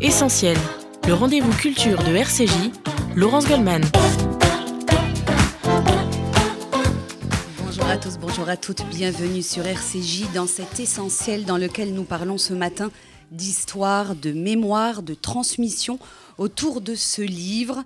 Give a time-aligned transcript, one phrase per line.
[0.00, 0.56] Essentiel,
[1.08, 2.70] le rendez-vous culture de RCJ,
[3.16, 3.82] Laurence Goldman.
[7.64, 12.04] Bonjour à tous, bonjour à toutes, bienvenue sur RCJ dans cet essentiel dans lequel nous
[12.04, 12.92] parlons ce matin
[13.32, 15.98] d'histoire, de mémoire, de transmission
[16.38, 17.82] autour de ce livre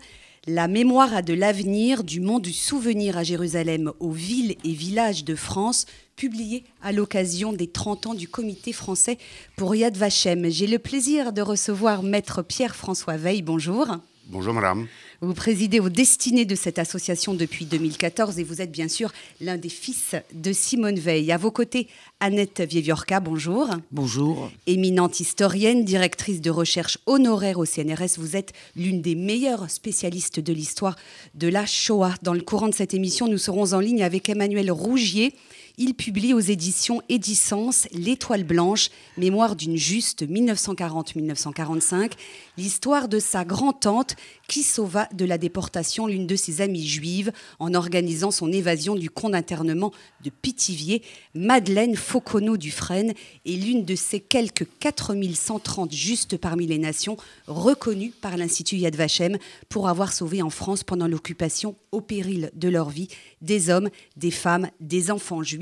[0.49, 5.25] la mémoire a de l'avenir du monde du souvenir à Jérusalem, aux villes et villages
[5.25, 5.87] de France,
[6.17, 9.19] publié à l'occasion des 30 ans du comité français
[9.57, 10.49] pour Yad Vashem.
[10.51, 13.43] J'ai le plaisir de recevoir maître Pierre-François Veil.
[13.43, 13.87] Bonjour.
[14.29, 14.87] Bonjour madame.
[15.21, 19.57] Vous présidez aux destinées de cette association depuis 2014 et vous êtes bien sûr l'un
[19.57, 21.31] des fils de Simone Veil.
[21.33, 21.89] À vos côtés,
[22.19, 23.69] Annette Vieviorca, bonjour.
[23.91, 24.51] Bonjour.
[24.67, 30.53] Éminente historienne, directrice de recherche honoraire au CNRS, vous êtes l'une des meilleures spécialistes de
[30.53, 30.97] l'histoire
[31.35, 32.15] de la Shoah.
[32.23, 35.35] Dans le courant de cette émission, nous serons en ligne avec Emmanuel Rougier,
[35.79, 42.13] il publie aux éditions Édicence L'Étoile Blanche, mémoire d'une juste 1940-1945,
[42.59, 44.17] l'histoire de sa grand-tante
[44.49, 49.09] qui sauva de la déportation l'une de ses amies juives en organisant son évasion du
[49.09, 51.03] camp d'internement de Pithiviers.
[51.35, 53.15] Madeleine Fauconneau Dufresne
[53.47, 57.17] est l'une de ces quelques 4130 justes parmi les nations
[57.47, 59.39] reconnues par l'Institut Yad Vashem
[59.71, 63.09] pour avoir sauvé en France pendant l'occupation au péril de leur vie
[63.41, 65.62] des hommes, des femmes, des enfants juifs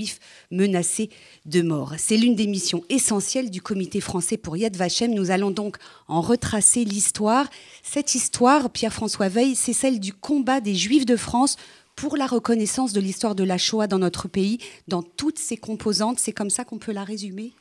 [0.50, 1.10] menacés
[1.46, 1.94] de mort.
[1.98, 5.12] C'est l'une des missions essentielles du comité français pour Yad Vashem.
[5.12, 5.76] Nous allons donc
[6.08, 7.48] en retracer l'histoire.
[7.82, 11.56] Cette histoire, Pierre-François Veil, c'est celle du combat des Juifs de France
[11.96, 16.18] pour la reconnaissance de l'histoire de la Shoah dans notre pays, dans toutes ses composantes.
[16.18, 17.52] C'est comme ça qu'on peut la résumer?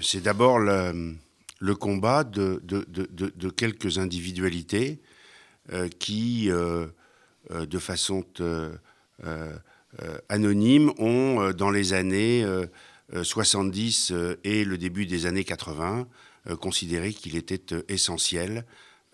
[0.00, 5.00] C'est d'abord le, combat de, de, quelques individualités
[5.72, 6.86] euh, qui, euh,
[7.50, 8.22] euh, de façon
[10.28, 12.44] anonyme, ont, dans les années
[13.22, 14.12] 70
[14.44, 16.06] et le début des années 80,
[16.60, 18.64] considéré qu'il était essentiel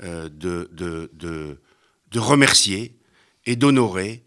[0.03, 2.95] euh, de, remercier
[3.47, 4.25] et d'honorer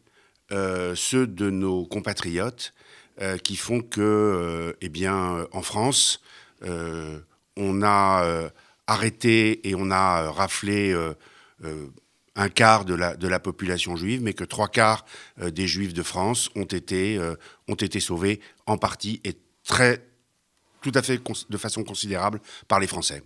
[0.51, 2.73] euh, ceux de nos compatriotes
[3.21, 6.21] euh, qui font que, eh bien, en France,
[6.61, 8.49] on a
[8.87, 10.95] arrêté et on a raflé
[12.35, 15.05] un quart de la, de la, population juive, mais que trois quarts
[15.41, 17.19] des juifs de France ont été,
[17.67, 20.05] ont été sauvés en partie et très,
[20.81, 23.23] tout à fait de façon considérable par les Français.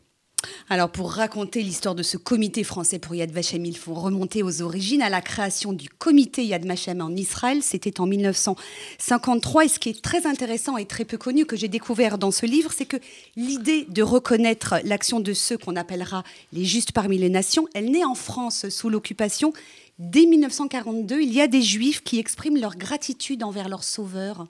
[0.72, 4.62] Alors pour raconter l'histoire de ce comité français pour Yad Vashem, il faut remonter aux
[4.62, 7.64] origines, à la création du comité Yad Vashem en Israël.
[7.64, 9.66] C'était en 1953.
[9.66, 12.46] Et ce qui est très intéressant et très peu connu que j'ai découvert dans ce
[12.46, 12.98] livre, c'est que
[13.36, 16.24] l'idée de reconnaître l'action de ceux qu'on appellera
[16.54, 19.54] les justes parmi les nations, elle naît en France sous l'occupation.
[19.98, 24.48] Dès 1942, il y a des juifs qui expriment leur gratitude envers leur sauveur.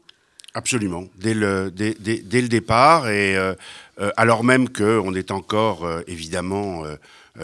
[0.56, 3.54] Absolument, dès le, dès, dès, le départ, et euh,
[4.02, 6.84] euh, alors même qu'on est encore euh, évidemment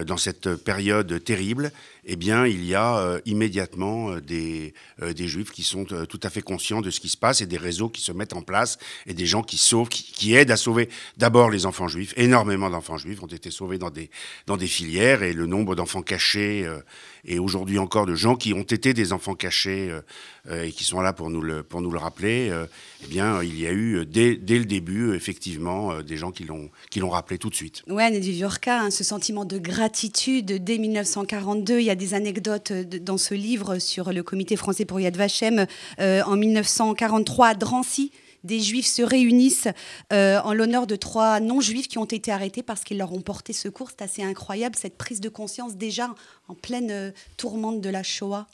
[0.07, 1.71] dans cette période terrible,
[2.05, 6.81] eh bien, il y a immédiatement des, des juifs qui sont tout à fait conscients
[6.81, 8.77] de ce qui se passe et des réseaux qui se mettent en place
[9.07, 12.13] et des gens qui sauvent, qui, aident à sauver d'abord les enfants juifs.
[12.17, 14.09] Énormément d'enfants juifs ont été sauvés dans des,
[14.45, 16.69] dans des filières et le nombre d'enfants cachés
[17.25, 19.91] et aujourd'hui encore de gens qui ont été des enfants cachés
[20.51, 22.51] et qui sont là pour nous le, pour nous le rappeler,
[23.03, 27.09] eh bien, il y a eu dès, dès le début, effectivement, des gens qui l'ont
[27.09, 27.83] rappelé tout de suite.
[27.87, 28.15] Oui, Anne
[28.67, 31.79] hein, ce sentiment de gratitude dès 1942.
[31.79, 35.15] Il y a des anecdotes euh, dans ce livre sur le comité français pour Yad
[35.15, 35.65] Vashem.
[35.99, 38.11] Euh, en 1943, à Drancy,
[38.43, 39.67] des juifs se réunissent
[40.13, 43.53] euh, en l'honneur de trois non-juifs qui ont été arrêtés parce qu'ils leur ont porté
[43.53, 43.89] secours.
[43.89, 46.13] C'est assez incroyable, cette prise de conscience déjà
[46.47, 48.47] en pleine tourmente de la Shoah.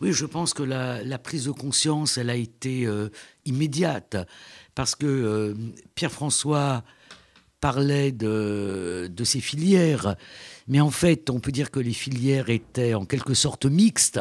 [0.00, 2.86] Oui, je pense que la, prise de conscience, elle a été
[3.46, 4.16] immédiate
[4.74, 5.56] parce que
[5.94, 6.84] Pierre-François
[7.66, 10.14] parlait de, de ces filières,
[10.68, 14.20] mais en fait, on peut dire que les filières étaient en quelque sorte mixtes,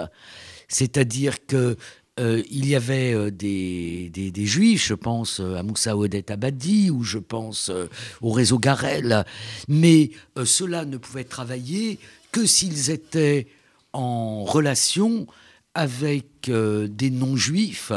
[0.67, 1.77] c'est-à-dire que
[2.19, 6.89] euh, il y avait euh, des, des, juifs, je pense euh, à Moussa Ouedet Abadi
[6.89, 7.71] ou je pense
[8.19, 9.23] au réseau Garel,
[9.67, 10.09] mais
[10.43, 11.99] cela ne pouvait travailler
[12.31, 13.45] que s'ils étaient
[13.93, 15.27] en relation
[15.75, 17.91] avec des non-juifs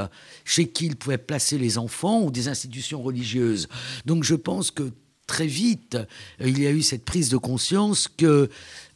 [0.45, 3.67] chez qui ils pouvaient placer les enfants ou des institutions religieuses.
[4.05, 4.93] Donc je pense que
[5.29, 5.97] très vite,
[6.41, 8.49] euh, il y a eu cette prise de conscience que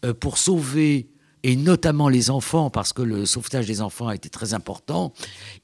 [0.04, 1.06] euh, pour sauver
[1.44, 5.12] et notamment les enfants, parce que le sauvetage des enfants a été très important,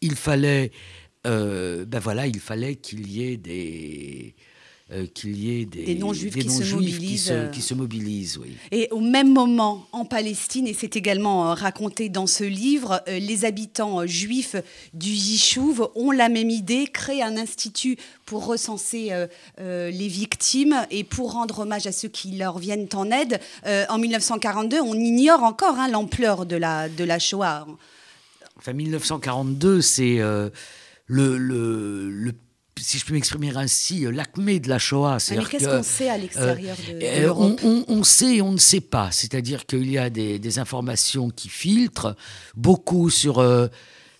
[0.01, 0.71] il fallait,
[1.27, 4.35] euh, ben voilà, il fallait qu'il y ait des,
[4.91, 7.29] euh, qu'il y ait des, non-juifs qui, se mobilisent.
[7.31, 7.51] Euh.
[7.51, 8.57] Qui se, mobilisent oui.
[8.71, 13.45] Et au même moment, en Palestine, et c'est également euh, raconté dans ce livre, les
[13.45, 14.57] habitants juifs
[14.95, 19.13] du Yishuv ont la même idée, créer un institut pour recenser
[19.59, 23.41] les victimes et pour rendre hommage à ceux qui leur viennent en aide.
[23.67, 27.67] en 1942, on ignore encore hein, l'ampleur de la, de la Shoah.
[28.57, 30.51] Enfin, 1942, c'est le,
[31.09, 32.33] le, le
[32.83, 35.19] si je peux m'exprimer ainsi, euh, l'acmé de la Shoah.
[35.31, 39.11] Mais qu'est-ce qu'on sait à l'extérieur de, euh, on, sait et on ne sait pas.
[39.11, 42.17] C'est-à-dire qu'il y a des, informations qui filtrent,
[42.57, 43.69] beaucoup sur euh,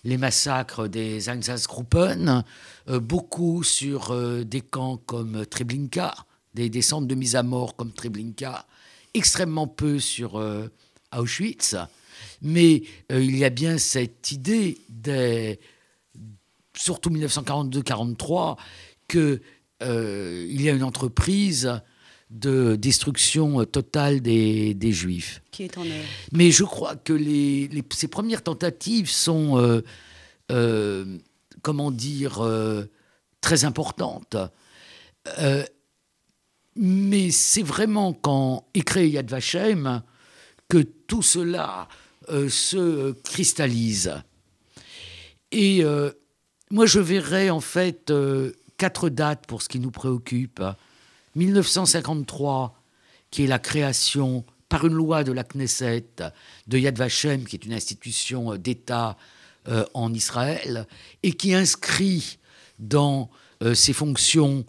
[0.03, 2.43] les massacres des Einsatzgruppen,
[2.87, 4.15] beaucoup sur
[4.45, 6.13] des camps comme Treblinka,
[6.53, 8.65] des, centres de mise à mort comme Treblinka,
[9.13, 10.41] extrêmement peu sur
[11.15, 11.75] Auschwitz.
[12.41, 15.59] Mais il y a bien cette idée des
[16.79, 18.57] surtout 1942-43,
[19.07, 19.41] qu'il
[19.83, 21.81] euh, y a une entreprise
[22.29, 25.41] de destruction totale des, Juifs.
[25.51, 25.83] Qui est en
[26.31, 29.81] Mais je crois que les, ces premières tentatives sont, euh,
[30.51, 31.17] euh,
[31.61, 32.47] comment dire,
[33.41, 34.37] très importantes.
[36.75, 40.01] mais c'est vraiment quand est créé Yad Vashem
[40.69, 41.87] que tout cela
[42.27, 44.13] se cristallise.
[45.51, 45.83] Et
[46.71, 50.61] moi, je verrais en fait euh, quatre dates pour ce qui nous préoccupe.
[51.35, 52.79] 1953,
[53.31, 56.05] qui est la création par une loi de la Knesset
[56.67, 59.17] de Yad Vashem, qui est une institution euh, d'État
[59.67, 60.85] euh, en Israël,
[61.23, 62.37] et qui inscrit
[62.77, 63.29] dans
[63.73, 64.65] ses fonctions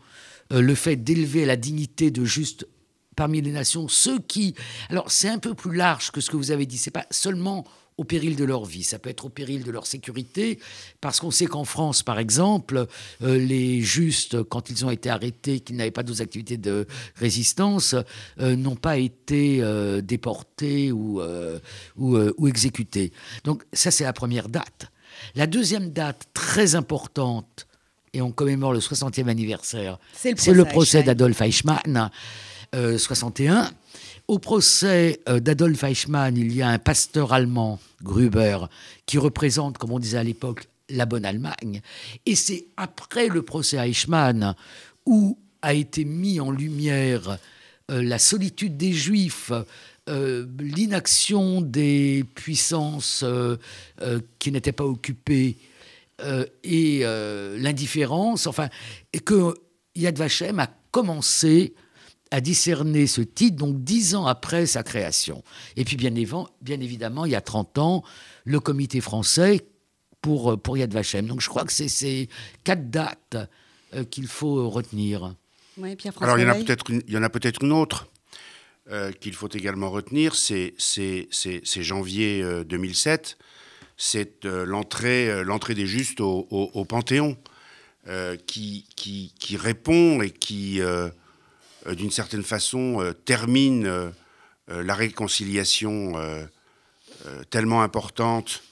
[0.50, 2.66] le fait d'élever la dignité de juste
[3.14, 4.56] parmi les nations ceux qui.
[4.88, 6.76] Alors, c'est un peu plus large que ce que vous avez dit.
[6.76, 7.64] C'est pas seulement
[8.00, 10.58] au péril de leur vie, ça peut être au péril de leur sécurité,
[11.02, 12.86] parce qu'on sait qu'en France, par exemple,
[13.22, 16.86] euh, les justes, quand ils ont été arrêtés, qu'ils n'avaient pas d'autres activités de
[17.16, 17.94] résistance,
[18.40, 21.20] euh, n'ont pas été euh, déportés ou,
[21.98, 23.12] ou, ou exécutés.
[23.44, 24.90] Donc ça, c'est la première date.
[25.34, 27.66] La deuxième date, très importante,
[28.14, 32.10] et on commémore le 60e anniversaire, c'est le procès, d'Adolf Eichmann,
[32.72, 33.70] 61.
[34.30, 38.58] Au procès d'Adolf Eichmann, il y a un pasteur allemand Gruber,
[39.04, 41.82] qui représente, comme on disait à l'époque, la bonne Allemagne.
[42.26, 44.54] Et c'est après le procès Eichmann
[45.04, 47.38] où a été mis en lumière
[47.90, 49.50] euh, la solitude des Juifs,
[50.08, 53.56] euh, l'inaction des puissances euh,
[54.38, 55.56] qui n'étaient pas occupées
[56.62, 57.02] et
[57.58, 58.68] l'indifférence, enfin,
[59.12, 59.54] et que
[59.96, 61.74] Yad Vashem a commencé
[62.30, 65.42] à discerner ce titre, donc dix ans après sa création.
[65.76, 68.04] Et puis, bien, bien évidemment, il y a 30 ans,
[68.44, 69.66] le comité français
[70.22, 71.26] pour, pour Yad Vashem.
[71.26, 72.28] Donc, je crois que c'est ces
[72.62, 73.36] quatre dates
[73.94, 75.34] euh, qu'il faut retenir.
[76.20, 78.08] Alors, il y, en a peut-être une, il y en a peut-être une autre
[78.90, 80.74] euh, qu'il faut également retenir, c'est
[81.76, 83.44] janvier 2007, euh,
[83.96, 87.36] c'est l'entrée l'entrée des Justes au, au, Panthéon,
[88.46, 91.08] qui, qui, qui, répond et qui euh,
[91.86, 94.10] d'une certaine façon, euh, termine euh,
[94.68, 96.12] la réconciliation
[97.50, 98.62] tellement importante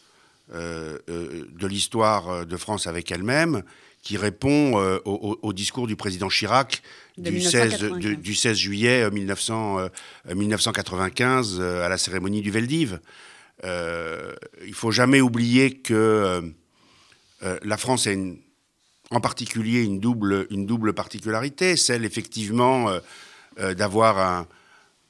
[0.52, 3.64] de l'histoire de France avec elle-même,
[4.02, 4.74] qui répond
[5.04, 6.84] au, discours du président Chirac
[7.16, 13.00] du 16, du 16, juillet 1995 à la cérémonie du Veldiv.
[13.64, 16.54] il ne faut jamais oublier que
[17.42, 18.38] la France a une
[19.10, 23.00] en particulier une double, une double particularité, celle effectivement euh,
[23.58, 24.46] euh, d'avoir un,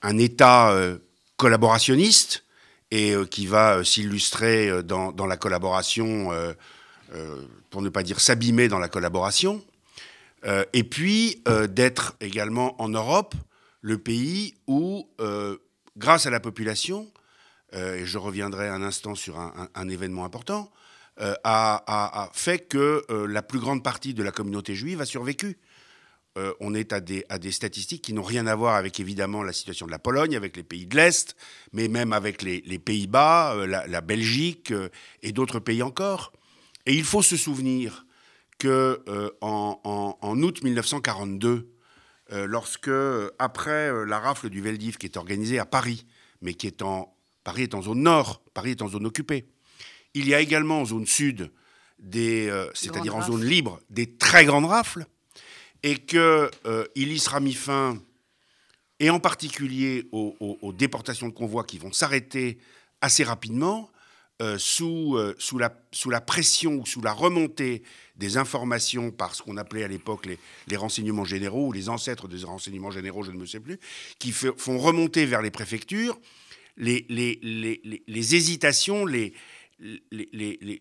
[0.03, 0.99] un, État euh,
[1.37, 2.45] collaborationniste
[2.91, 6.31] et qui va s'illustrer dans, la collaboration,
[7.69, 9.63] pour ne pas dire s'abîmer dans la collaboration,
[10.73, 13.35] et puis d'être également en Europe
[13.83, 15.07] le pays où,
[15.99, 17.07] grâce à la population,
[17.75, 20.73] et je reviendrai un instant sur un événement important,
[21.21, 25.59] euh, a, fait que euh, la plus grande partie de la communauté juive a survécu.
[26.37, 29.43] Euh, on est à des, à des statistiques qui n'ont rien à voir avec évidemment
[29.43, 31.35] la situation de la Pologne, avec les pays de l'Est,
[31.73, 34.73] mais même avec les, Pays-Bas, la, Belgique
[35.23, 36.33] et d'autres pays encore.
[36.87, 38.07] Et il faut se souvenir
[38.59, 39.03] que
[39.41, 39.81] en,
[40.21, 41.69] en, août 1942,
[42.31, 42.91] lorsque,
[43.41, 46.07] après la rafle du Veldiv qui est organisée à Paris,
[46.43, 49.49] mais qui est en Paris est en zone nord, Paris est en zone occupée.
[50.15, 51.51] Il y a également en zone sud,
[52.17, 55.07] euh, c'est-à-dire en zone libre, des très grandes rafles,
[55.83, 57.99] et qu'il euh, y sera mis fin,
[59.01, 62.59] et en particulier aux, déportations de convois qui vont s'arrêter
[63.01, 63.91] assez rapidement.
[64.57, 67.83] sous, sous, la, sous la pression ou sous la remontée
[68.17, 70.39] des informations par ce qu'on appelait à l'époque les,
[70.69, 73.79] les, renseignements généraux ou les ancêtres des renseignements généraux, je ne me sais plus,
[74.19, 76.19] qui font remonter vers les préfectures
[76.79, 79.35] les, les, les hésitations, les,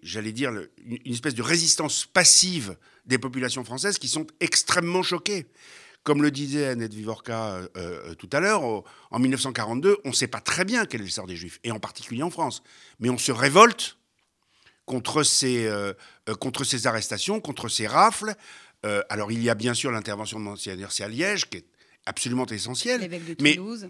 [0.02, 0.52] j'allais dire,
[0.84, 5.48] une espèce de résistance passive des populations françaises qui sont extrêmement choquées.
[6.04, 10.28] Comme le disait Annette Vivorca euh, euh, tout à l'heure, en 1942, on ne sait
[10.28, 12.64] pas très bien quel est le sort des Juifs, et en particulier en France.
[13.00, 13.98] Mais on se révolte
[14.86, 15.94] contre ces, euh,
[16.40, 18.36] contre ces arrestations, contre ces rafles.
[19.10, 21.66] alors il y a bien sûr l'intervention de Monseigneur à Liège, qui est
[22.06, 23.02] absolument essentielle.
[23.02, 23.90] L'évêque de Toulouse.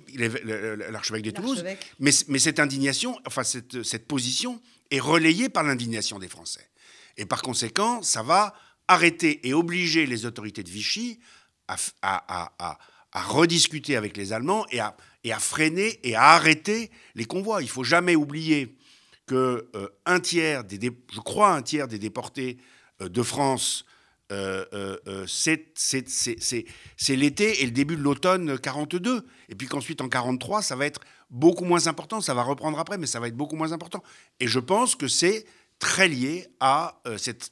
[0.89, 1.63] L'archevêque de Toulouse.
[1.99, 4.59] Mais, mais, cette indignation, enfin cette, cette position
[4.91, 6.69] est relayée par l'indignation des Français.
[7.17, 8.53] Et par conséquent, ça va
[8.87, 11.19] arrêter et obliger les autorités de Vichy
[11.67, 12.77] à,
[13.13, 17.61] rediscuter avec les Allemands et à, et à, freiner et à arrêter les convois.
[17.61, 18.77] Il ne faut jamais oublier
[19.25, 22.57] que euh, un tiers des, je crois un tiers des déportés
[23.01, 23.85] euh, de France,
[24.31, 29.25] euh, c'est l'été et le début de l'automne 42.
[29.49, 32.21] Et puis qu'ensuite en 43, ça va être beaucoup moins important.
[32.21, 34.03] Ça va reprendre après, mais ça va être beaucoup moins important.
[34.39, 35.45] Et je pense que c'est
[35.79, 37.51] très lié à cette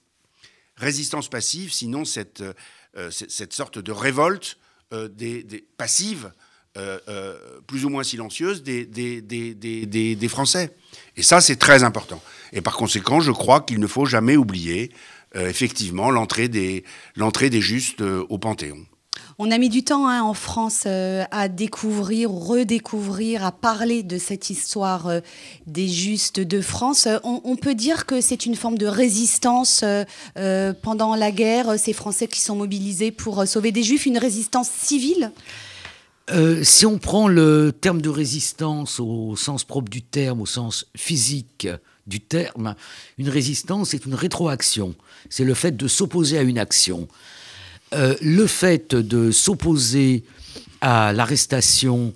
[0.78, 2.44] résistance passive, sinon cette,
[2.98, 4.58] euh, cette sorte de révolte
[4.94, 5.10] euh,
[5.78, 6.32] passive,
[6.78, 10.74] euh, plus ou moins silencieuse, des, Français.
[11.18, 12.22] Et ça, c'est très important.
[12.54, 14.92] Et par conséquent, je crois qu'il ne faut jamais oublier,
[15.36, 16.84] effectivement, l'entrée des,
[17.16, 18.86] des justes au Panthéon.
[19.38, 24.18] On a mis du temps hein, en France euh, à découvrir, redécouvrir, à parler de
[24.18, 25.20] cette histoire euh,
[25.68, 27.06] des justes de France.
[27.06, 29.84] Euh, on, peut dire que c'est une forme de résistance
[30.82, 35.32] pendant la guerre, ces Français qui sont mobilisés pour sauver des Juifs, une résistance civile?
[36.64, 41.68] Si on prend le terme de résistance au sens propre du terme, au sens physique
[42.08, 42.76] du terme,
[43.18, 44.96] une résistance est une rétroaction.
[45.30, 47.08] C'est le fait de s'opposer à une action.
[47.94, 50.24] Euh, le fait de s'opposer
[50.82, 52.14] à l'arrestation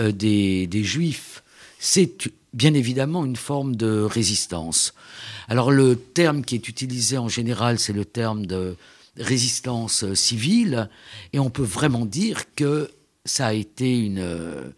[0.00, 1.42] euh, des, Juifs,
[1.78, 2.10] c'est
[2.52, 4.94] bien évidemment une forme de résistance.
[5.48, 8.76] Alors le terme qui est utilisé en général, c'est le terme de
[9.16, 10.88] résistance civile,
[11.32, 12.90] et on peut vraiment dire que
[13.24, 14.72] ça a été une,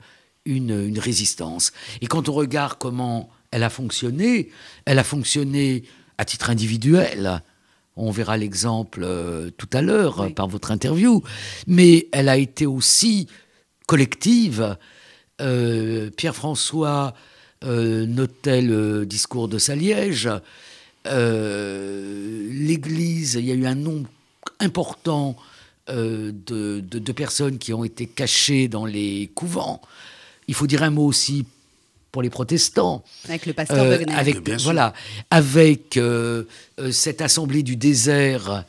[0.45, 1.73] une résistance.
[2.01, 4.51] Et quand on regarde comment elle a fonctionné,
[4.85, 5.85] elle a fonctionné
[6.19, 7.41] à titre individuel,
[7.97, 11.23] on verra l'exemple euh, tout à l'heure par votre interview.
[11.69, 13.29] Mais elle a été aussi
[13.87, 14.77] collective.
[15.41, 17.15] Euh, Pierre-François
[17.63, 20.29] euh, notait le discours de Saliège.
[21.05, 21.75] L'Église,
[23.35, 24.11] il y a eu un nombre
[24.59, 25.37] important
[25.87, 29.81] de, personnes qui ont été cachées dans les couvents.
[30.49, 31.45] Il faut dire un mot aussi
[32.15, 33.03] pour les protestants.
[33.29, 34.93] Avec le pasteur euh, Avec, voilà,
[35.33, 36.45] avec euh,
[36.79, 38.65] euh, cette assemblée du désert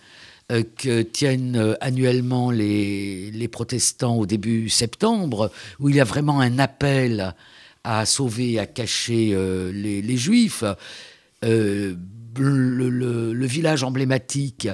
[0.49, 6.57] que tiennent annuellement les, les, protestants au début septembre, où il y a vraiment un
[6.57, 7.35] appel
[7.83, 9.35] à sauver, à cacher
[9.73, 10.63] les, juifs.
[11.43, 11.95] Le,
[12.37, 14.67] le, village emblématique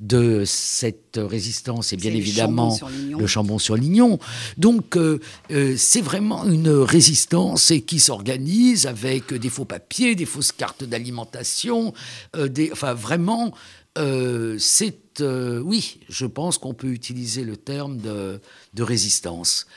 [0.00, 2.78] de cette résistance et bien évidemment
[3.18, 4.18] le Chambon-sur-Lignon.
[4.56, 5.20] Donc euh,
[5.50, 11.94] euh, c'est vraiment une résistance qui s'organise avec des faux papiers, des fausses cartes d'alimentation,
[12.36, 13.54] euh, enfin vraiment
[13.96, 18.40] c'est oui, je pense qu'on peut utiliser le terme de,
[18.74, 19.68] de résistance.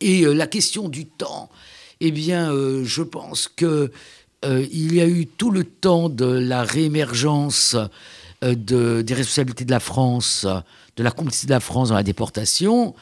[0.00, 1.50] Et la question du temps,
[2.00, 2.50] eh bien,
[2.82, 3.92] je pense que
[4.42, 7.76] il y a eu tout le temps de la réémergence
[8.42, 10.46] de, des responsabilités de la France,
[10.96, 12.94] de la complicité de la France dans la déportation.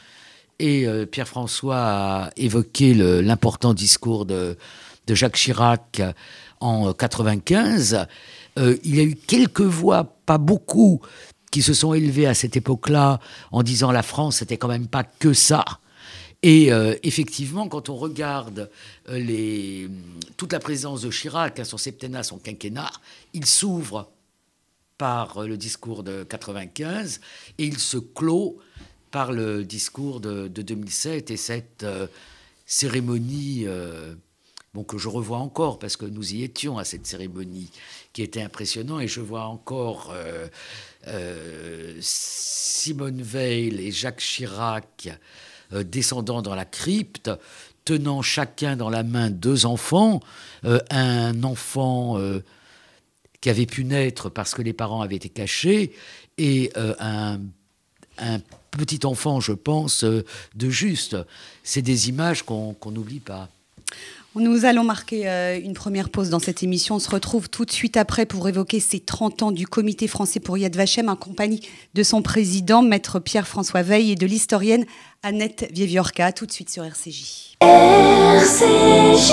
[0.59, 4.57] Et euh, Pierre-François a évoqué l'important discours de,
[5.09, 6.02] Jacques Chirac
[6.61, 8.07] en 95.
[8.59, 11.00] Euh, il y a eu quelques voix, pas beaucoup,
[11.50, 13.21] qui se sont élevées à cette époque-là
[13.52, 15.64] en disant la France, c'était quand même pas que ça.
[16.43, 16.71] Et
[17.02, 18.71] effectivement, quand on regarde
[20.37, 22.93] toute la présence de Chirac, son septennat, son quinquennat,
[23.33, 24.12] il s'ouvre
[24.98, 27.20] par le discours de 95
[27.58, 28.58] et il se clôt
[29.10, 32.06] par le discours de, 2007 et cette euh,
[32.66, 34.14] cérémonie euh,
[34.74, 37.70] bon, que je revois encore parce que nous y étions à cette cérémonie
[38.12, 40.12] qui était impressionnante et je vois encore
[41.06, 45.08] euh, Simone Veil et Jacques Chirac
[45.72, 47.30] descendant dans la crypte
[47.84, 50.20] tenant chacun dans la main deux enfants,
[50.62, 52.18] un enfant
[53.40, 55.93] qui avait pu naître parce que les parents avaient été cachés,
[56.38, 56.95] et euh,
[58.19, 58.40] un,
[58.71, 60.25] petit enfant, je pense, euh,
[60.55, 61.16] de juste.
[61.62, 63.49] C'est des images qu'on n'oublie pas.
[64.38, 66.97] Nous allons marquer euh, une première pause dans cette émission.
[66.97, 70.40] On se retrouve tout de suite après pour évoquer ces 30 ans du Comité français
[70.40, 74.85] pour Yad Vashem en compagnie de son président, maître Pierre-François Veil, et de l'historienne
[75.23, 76.33] Annette Vieviorca.
[76.33, 77.57] Tout de suite sur RCJ.
[77.62, 79.33] RCJ.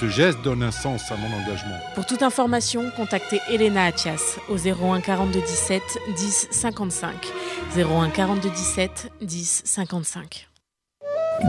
[0.00, 1.76] Ce geste donne un sens à mon engagement.
[1.96, 5.82] Pour toute information, contactez Elena Atias au 01 42 17
[6.16, 7.10] 10 55.
[7.76, 10.48] 01 42 17 10 55.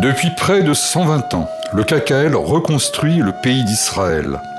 [0.01, 4.39] Depuis près de 120 ans, le KKL reconstruit le pays d'Israël.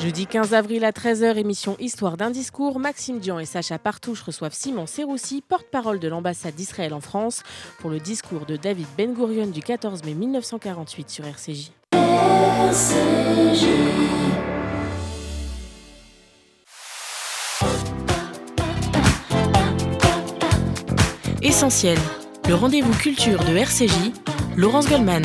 [0.00, 2.78] Jeudi 15 avril à 13h, émission Histoire d'un discours.
[2.78, 7.42] Maxime Dian et Sacha Partouche reçoivent Simon Serroussi, porte-parole de l'ambassade d'Israël en France,
[7.80, 11.72] pour le discours de David Ben Gurion du 14 mai 1948 sur RCJ.
[11.92, 13.66] RCJ.
[21.42, 21.98] Essentiel,
[22.48, 24.12] le rendez-vous culture de RCJ,
[24.56, 25.24] Laurence Goldman.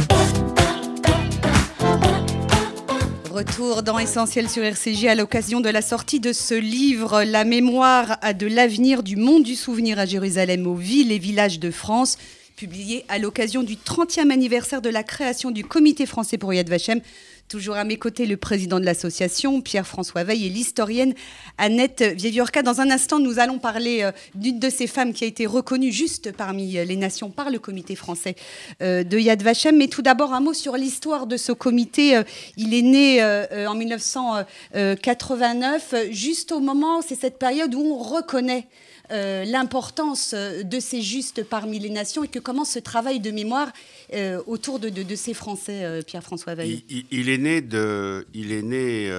[3.36, 8.18] Retour dans Essentiel sur RCJ à l'occasion de la sortie de ce livre La mémoire
[8.34, 12.18] de l'avenir du monde du souvenir à Jérusalem aux villes et villages de France,
[12.56, 17.01] publié à l'occasion du 30e anniversaire de la création du Comité français pour Yad Vashem
[17.48, 21.14] Toujours à mes côtés, le président de l'association, Pierre-François Veil, et l'historienne
[21.60, 22.64] Annette Vieviorca.
[22.64, 25.92] Dans un instant, nous allons parler euh, d'une de ces femmes qui a été reconnue
[25.92, 28.34] juste parmi euh, les nations par le comité français
[28.82, 29.78] euh, de Yad Vashem.
[29.78, 32.20] Mais tout d'abord, un mot sur l'histoire de ce comité.
[32.58, 38.66] Il est né en 1989, juste au moment, c'est cette période où on reconnaît
[39.09, 43.72] l'importance euh, de ces justes parmi les nations et que comment ce travail de mémoire
[44.13, 49.09] euh, autour de, ces Français, Pierre-François Veil il, est né, de, il est né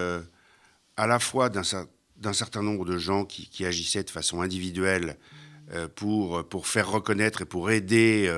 [0.97, 5.17] à la fois d'un certain nombre de gens qui, agissaient de façon individuelle
[5.95, 8.31] pour, pour faire reconnaître et pour aider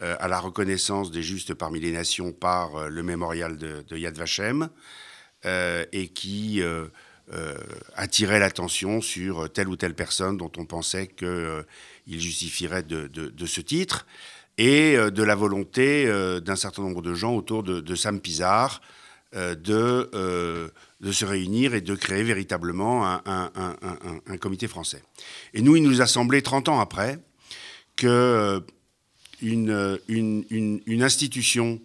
[0.00, 4.68] à la reconnaissance des justes parmi les nations par le mémorial de, de Yad Vashem,
[5.44, 6.86] et qui euh,
[7.94, 11.62] attirer l'attention sur telle ou telle personne dont on pensait qu'il euh,
[12.06, 14.06] justifierait de, ce titre,
[14.56, 16.06] et euh, de la volonté
[16.40, 18.80] d'un certain nombre de gens autour de, Sam Pizarre
[19.34, 25.02] de, de se réunir et de créer véritablement un, comité français.
[25.52, 27.18] Et nous, il nous a semblé 30 ans après
[27.96, 28.62] que
[29.42, 31.78] une, une, institution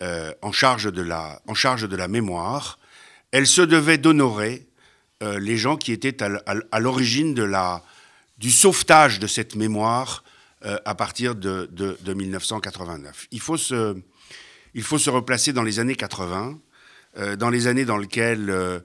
[0.00, 2.80] en, charge de la, en charge de la mémoire,
[3.30, 4.66] elle se devait d'honorer
[5.22, 7.34] euh, les gens qui étaient à, l'origine
[8.38, 10.24] du sauvetage de cette mémoire
[10.64, 11.68] euh, à partir de,
[12.14, 13.26] 1989.
[13.30, 16.58] Il faut, se, replacer dans les années 80,
[17.18, 18.82] euh, dans les années dans lesquelles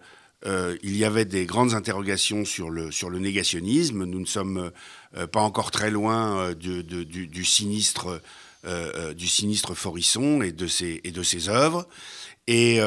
[0.84, 4.04] il y avait des grandes interrogations sur le, négationnisme.
[4.04, 4.72] Nous ne sommes
[5.32, 8.22] pas encore très loin du, du, sinistre,
[9.16, 11.88] du sinistre Forisson et de ses, et de ses œuvres.
[12.48, 12.82] Et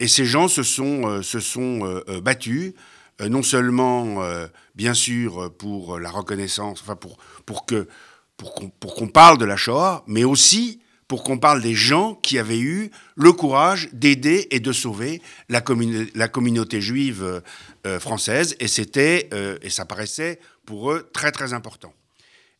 [0.00, 2.74] et ces gens se sont, euh, se sont euh, euh, battus,
[3.18, 4.20] non seulement,
[4.74, 7.88] bien sûr, pour la reconnaissance, enfin pour, pour que
[8.36, 12.60] pour qu'on parle de la Shoah, mais aussi pour qu'on parle des gens qui avaient
[12.60, 15.64] eu le courage d'aider et de sauver la,
[16.14, 17.42] la communauté juive
[18.00, 18.54] française.
[18.60, 19.30] Et c'était,
[19.62, 21.94] et ça paraissait pour eux très très important.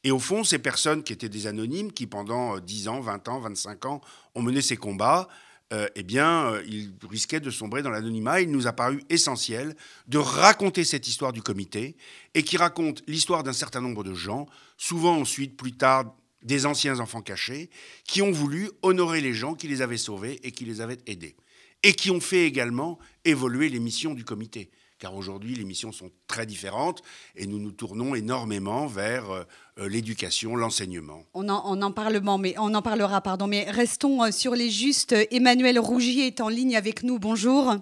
[0.05, 3.41] Et au fond, ces personnes qui étaient des anonymes, qui pendant 10 ans, 20 ans,
[3.41, 4.01] 25 ans
[4.35, 5.29] ont mené ces combats,
[5.73, 8.41] euh, eh bien, euh, il risquait de sombrer dans l'anonymat.
[8.41, 9.75] Il nous a paru essentiel
[10.07, 11.97] de raconter cette histoire du comité
[12.35, 17.01] et qui raconte l'histoire d'un certain nombre de gens, souvent ensuite, plus tard, des anciens
[17.01, 17.71] enfants cachés,
[18.05, 21.35] qui ont voulu honorer les gens qui les avaient sauvés et qui les avaient aidés.
[21.83, 26.11] Et qui ont fait également évoluer les missions du comité car aujourd'hui les missions sont
[26.27, 27.03] très différentes
[27.37, 29.43] et nous nous tournons énormément vers euh,
[29.79, 31.23] euh, l'éducation, l'enseignement.
[31.35, 35.15] On en, on en, mais, on en parlera, pardon, mais restons euh, sur les justes.
[35.31, 37.75] Emmanuel Rougier est en ligne avec nous, bonjour.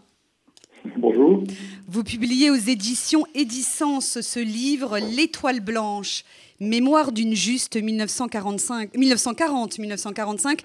[0.96, 1.42] Bonjour.
[1.86, 6.24] Vous publiez aux éditions Édicence ce livre, L'étoile blanche.
[6.58, 10.60] Mémoire d'une juste 1940-1945.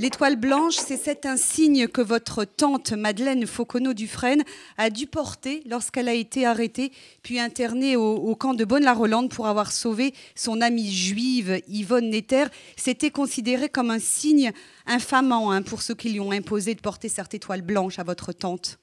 [0.00, 4.42] L'étoile blanche, c'est cet insigne que votre tante Madeleine Fauconneau-Dufresne
[4.76, 6.90] a dû porter lorsqu'elle a été arrêtée,
[7.22, 12.46] puis internée au, camp de Bonne-la-Rolande pour avoir sauvé son amie juive Yvonne Netter.
[12.76, 14.50] C'était considéré comme un signe
[14.86, 18.32] infamant hein, pour ceux qui lui ont imposé de porter cette étoile blanche à votre
[18.32, 18.80] tante.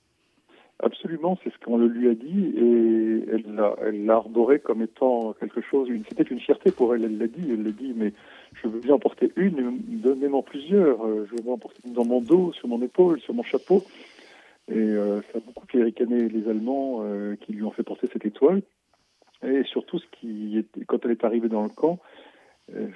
[0.83, 5.61] Absolument, c'est ce qu'on le lui a dit et elle l'a arboré comme étant quelque
[5.61, 5.87] chose.
[6.09, 7.03] C'était une fierté pour elle.
[7.03, 7.51] Elle l'a dit.
[7.51, 8.13] Elle l'a dit, mais
[8.53, 11.05] je veux bien en porter une, donnez-moi plusieurs.
[11.05, 13.83] Euh, je veux en porter une dans mon dos, sur mon épaule, sur mon chapeau.
[14.69, 18.25] Et euh, ça a beaucoup fait les Allemands euh, qui lui ont fait porter cette
[18.25, 18.63] étoile.
[19.45, 21.99] Et surtout, ce qui était, quand elle est arrivée dans le camp,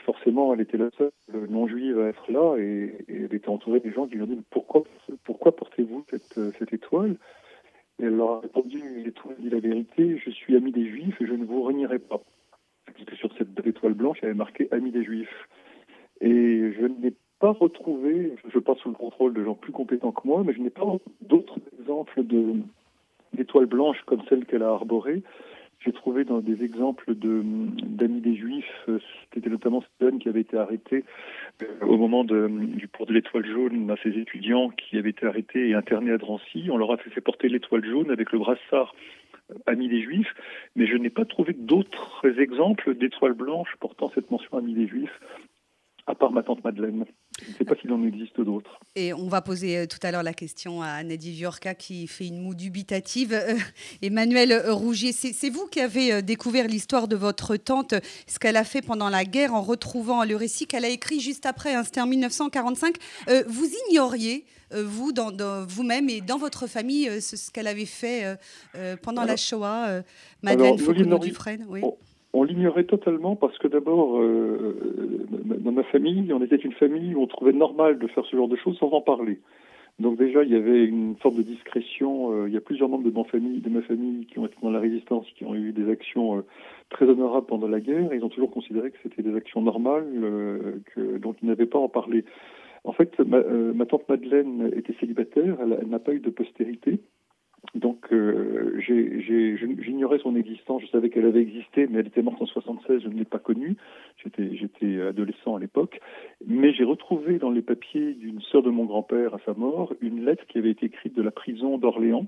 [0.06, 1.12] forcément, elle était la seule
[1.50, 4.40] non juive à être là et, elle était entourée des gens qui lui ont dit
[4.50, 4.84] pourquoi,
[5.24, 7.18] pourquoi portez-vous cette étoile?
[8.00, 11.20] Et elle leur a répondu, il est dit la vérité, je suis ami des Juifs
[11.22, 12.22] et je ne vous renierai pas.
[12.86, 15.48] Parce que sur cette étoile blanche, il y avait marqué ami des Juifs.
[16.22, 20.28] Et je n'ai pas retrouvé, je passe sous le contrôle de gens plus compétents que
[20.28, 20.86] moi, mais je n'ai pas
[21.22, 22.24] d'autres exemples
[23.34, 25.24] d'étoiles blanches comme celle qu'elle a arborée.
[25.80, 28.90] J'ai trouvé dans des exemples d'amis des Juifs,
[29.34, 31.04] c'était notamment Stone qui avait été arrêté
[31.62, 35.70] euh, au moment du port de l'étoile jaune à ses étudiants qui avaient été arrêtés
[35.70, 36.70] et internés à Drancy.
[36.72, 38.96] On leur a fait porter l'étoile jaune avec le brassard
[39.52, 40.34] euh, Amis des Juifs,
[40.76, 45.20] mais je n'ai pas trouvé d'autres exemples d'étoiles blanches portant cette mention Amis des Juifs
[46.08, 47.06] à part ma tante Madeleine.
[47.42, 48.80] Je ne sais pas s'il en existe d'autres.
[48.96, 52.28] Et on va poser euh, tout à l'heure la question à Nadie Viorca qui fait
[52.28, 53.34] une moue dubitative.
[53.34, 53.58] Euh,
[54.02, 57.94] Emmanuel Rougier, c'est vous qui avez euh, découvert l'histoire de votre tante,
[58.26, 61.46] ce qu'elle a fait pendant la guerre en retrouvant le récit qu'elle a écrit juste
[61.46, 62.96] après, hein, c'était en 1945.
[63.48, 68.38] vous ignoriez vous, dans, vous-même et dans votre famille, ce, qu'elle avait fait
[69.02, 70.02] pendant la Shoah,
[70.42, 71.66] Madeleine Foucault-Dufresne?
[71.70, 71.82] oui.
[72.38, 74.76] On l'ignorait totalement parce que d'abord, euh,
[75.58, 78.50] dans ma famille, on était une famille où on trouvait normal de faire ce genre
[78.50, 79.40] de choses sans en parler.
[80.00, 82.34] Donc déjà, il y avait une forme de discrétion.
[82.34, 85.26] Euh, il y a plusieurs membres de ma famille, qui ont été dans la résistance,
[85.38, 86.42] qui ont eu des actions euh,
[86.90, 88.14] très honorables pendant la guerre.
[88.14, 90.06] ils ont toujours considéré que c'était des actions normales,
[90.94, 92.26] que, dont ils n'avaient pas en parler.
[92.84, 95.56] En fait, ma, tante Madeleine était célibataire.
[95.62, 97.00] elle n'a pas eu de postérité.
[97.74, 102.46] Donc euh, j'ignorais son existence, je savais qu'elle avait existé, mais elle était morte en
[102.46, 103.76] 76, je ne l'ai pas connue,
[104.24, 106.00] j'étais adolescent à l'époque,
[106.46, 110.24] mais j'ai retrouvé dans les papiers d'une sœur de mon grand-père à sa mort une
[110.26, 112.28] lettre qui avait été écrite de la prison d'Orléans,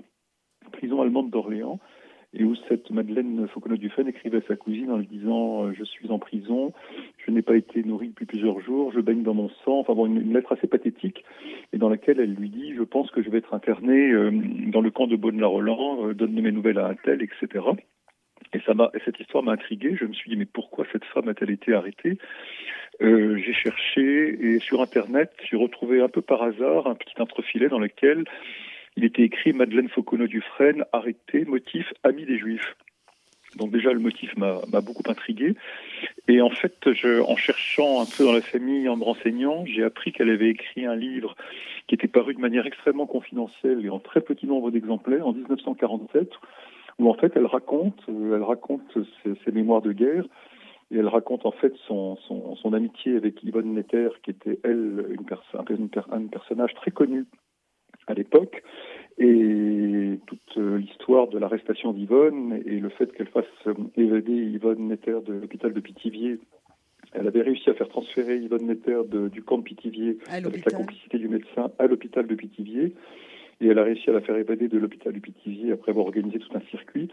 [0.72, 1.78] prison allemande d'Orléans,
[2.34, 6.10] et où cette Madeleine Fauconneau-Dufresne écrivait à sa cousine en lui disant euh, Je suis
[6.10, 6.72] en prison,
[7.24, 9.78] je n'ai pas été nourrie depuis plusieurs jours, je baigne dans mon sang.
[9.78, 11.24] Enfin bon, une, lettre assez pathétique,
[11.72, 14.30] et dans laquelle elle lui dit Je pense que je vais être internée euh,
[14.66, 17.64] dans le camp de Bonne-la-Roland, euh, donne mes nouvelles à un tel, etc.
[18.52, 19.96] Et, ça m'a, et cette histoire m'a intrigué.
[19.98, 22.18] Je me suis dit Mais pourquoi cette femme a-t-elle été arrêtée?
[23.00, 27.78] J'ai cherché, et sur Internet, j'ai retrouvé un peu par hasard un petit entrefilet dans
[27.78, 28.24] lequel
[28.98, 32.74] il était écrit Madeleine Fauconneau-Dufresne, arrêtée, motif, ami des Juifs.
[33.54, 35.54] Donc déjà, le motif m'a beaucoup intrigué.
[36.26, 36.74] Et en fait,
[37.24, 40.84] en cherchant un peu dans la famille, en me renseignant, j'ai appris qu'elle avait écrit
[40.84, 41.36] un livre
[41.86, 46.32] qui était paru de manière extrêmement confidentielle et en très petit nombre d'exemplaires en 1947,
[46.98, 50.24] où en fait elle raconte, euh, elle raconte ses, mémoires de guerre
[50.90, 52.18] et elle raconte en fait son,
[52.74, 55.16] amitié avec Yvonne Netter, qui était elle
[55.56, 57.26] un personnage très connu
[58.08, 58.62] à l'époque,
[59.18, 64.88] et toute euh, l'histoire de l'arrestation d'Yvonne et le fait qu'elle fasse euh, évader Yvonne
[64.88, 66.38] Netter de l'hôpital de Pithiviers.
[67.12, 69.00] Elle avait réussi à faire transférer Yvonne Netter
[69.32, 72.94] du camp de Pithiviers avec la complicité du médecin à l'hôpital de Pithiviers.
[73.60, 76.38] Et elle a réussi à la faire évader de l'hôpital de Pithiviers après avoir organisé
[76.38, 77.08] tout un circuit.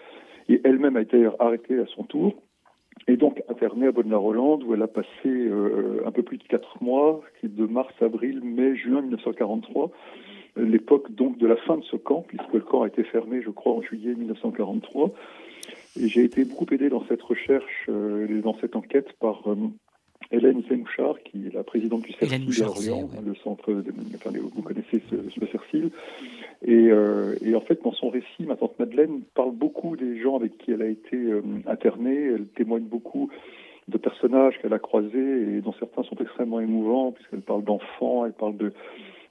[0.50, 2.36] Et elle-même a été arrêtée à son tour
[3.08, 6.82] et donc internée à Bonne-la-Rolande où elle a passé euh, un peu plus de quatre
[6.84, 9.92] mois, de mars, avril, mai, juin 1943
[10.58, 13.50] l'époque donc de la fin de ce camp, puisque le camp a été fermé, je
[13.50, 15.12] crois, en juillet 1943.
[16.00, 19.56] Et j'ai été beaucoup aidé dans cette recherche, euh, dans cette enquête par euh,
[20.32, 24.62] Hélène Zemouchard, qui est la présidente du CERCIL à Orléans, le centre, de, enfin, vous
[24.62, 25.92] connaissez ce, ce CERCIL.
[26.64, 30.38] Et, euh, et, en fait, dans son récit, ma tante Madeleine parle beaucoup des gens
[30.38, 31.18] avec qui elle a été
[31.66, 32.32] internée.
[32.34, 33.30] Elle témoigne beaucoup
[33.88, 38.34] de personnages qu'elle a croisés et dont certains sont extrêmement émouvants, puisqu'elle parle d'enfants, elle
[38.34, 38.74] parle de,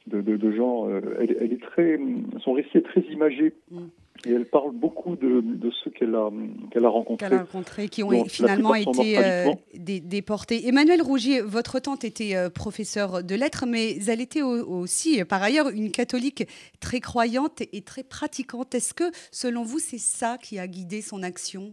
[0.06, 0.88] de, de, gens.
[0.88, 1.98] Euh, elle, est très,
[2.42, 3.54] son récit est très imagé.
[3.70, 3.80] Mm.
[4.26, 5.42] et elle parle beaucoup de,
[5.82, 6.30] ceux qu'elle a,
[6.70, 7.28] qu'elle a rencontrés.
[7.28, 10.68] Qu'elle a rencontrés, qui ont finalement été euh, déportés.
[10.68, 15.68] Emmanuel Rougier, votre tante était euh, professeure de lettres, mais elle était aussi, par ailleurs,
[15.70, 16.46] une catholique
[16.80, 18.74] très croyante et très pratiquante.
[18.74, 21.72] Est-ce que, selon vous, c'est ça qui a guidé son action?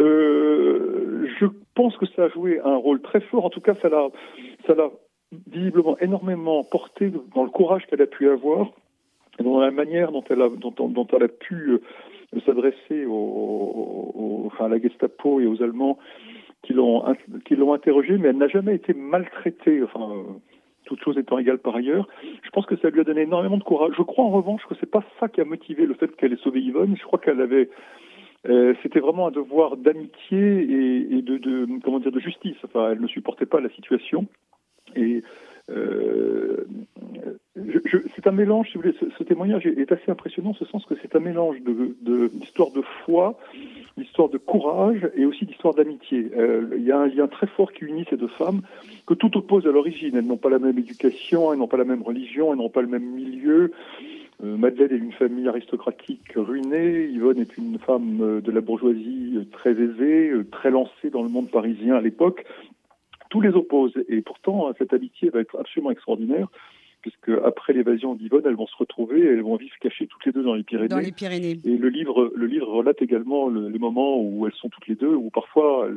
[0.00, 3.46] Euh, Je pense que ça a joué un rôle très fort.
[3.46, 4.08] En tout cas, ça l'a,
[4.66, 4.90] ça l'a
[5.48, 8.72] visiblement énormément porté dans le courage qu'elle a pu avoir
[9.38, 13.06] dans la manière dont elle a, pu euh, s'adresser
[14.58, 15.98] à la Gestapo et aux Allemands
[16.62, 19.82] qui l'ont interrogée, mais elle n'a jamais été maltraitée.
[19.82, 20.10] Enfin,
[20.84, 22.06] toutes choses étant égales par ailleurs,
[22.42, 23.92] je pense que ça lui a donné énormément de courage.
[23.96, 26.42] Je crois en revanche que c'est pas ça qui a motivé le fait qu'elle ait
[26.42, 26.96] sauvé Yvonne.
[26.98, 27.70] Je crois qu'elle avait
[28.48, 32.56] euh, c'était vraiment un devoir d'amitié et, et de, de, comment dire de justice.
[32.64, 34.26] Enfin, elle ne supportait pas la situation
[34.96, 35.22] et
[35.70, 36.66] euh,
[38.14, 40.94] c'est un mélange, si vous voulez, ce, témoignage est, assez impressionnant, en ce sens que
[41.00, 43.38] c'est un mélange d'histoire de, foi,
[43.96, 46.30] d'histoire de courage et aussi d'histoire d'amitié.
[46.36, 48.62] Euh, il y a un lien très fort qui unit ces deux femmes,
[49.06, 50.16] que tout oppose à l'origine.
[50.16, 52.82] Elles n'ont pas la même éducation, elles n'ont pas la même religion, elles n'ont pas
[52.82, 53.72] le même milieu.
[54.42, 59.72] Euh, Madeleine est d'une famille aristocratique ruinée, Yvonne est une femme de la bourgeoisie très
[59.72, 62.44] aisée, très lancée dans le monde parisien à l'époque,
[63.30, 63.94] tous les opposent.
[64.08, 66.48] Et pourtant, cette amitié va être absolument extraordinaire,
[67.00, 70.32] puisque après l'évasion d'Yvonne, elles vont se retrouver et elles vont vivre cachées toutes les
[70.32, 70.88] deux dans les Pyrénées.
[70.88, 71.58] Dans les Pyrénées.
[71.64, 75.14] Et le livre, le livre relate également les moments où elles sont toutes les deux,
[75.14, 75.88] où parfois,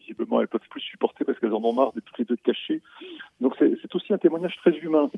[0.00, 2.80] visiblement, elles peuvent plus supporter parce qu'elles en ont marre d'être toutes les deux cachées.
[3.40, 5.10] Donc c'est aussi un témoignage très humain.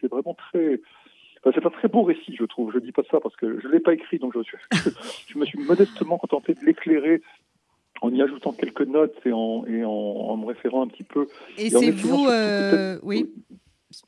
[0.00, 0.80] C'est vraiment très.
[1.44, 2.72] c'est un très beau récit, je trouve.
[2.72, 4.56] Je dis pas ça parce que je l'ai pas écrit, donc je,
[5.28, 7.20] je me suis modestement contenté de l'éclairer
[8.00, 11.26] en y ajoutant quelques notes et en, et en, me référant un petit peu.
[11.58, 13.30] Et, c'est vous, euh, oui.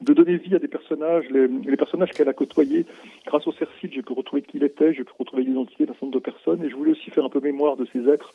[0.00, 2.86] De donner vie à des personnages, les, personnages qu'elle a côtoyés.
[3.26, 6.06] Grâce au Cercide, j'ai pu retrouver qui il était, j'ai pu retrouver l'identité d'un certain
[6.06, 8.32] nombre de personnes, et je voulais aussi faire un peu mémoire de ces êtres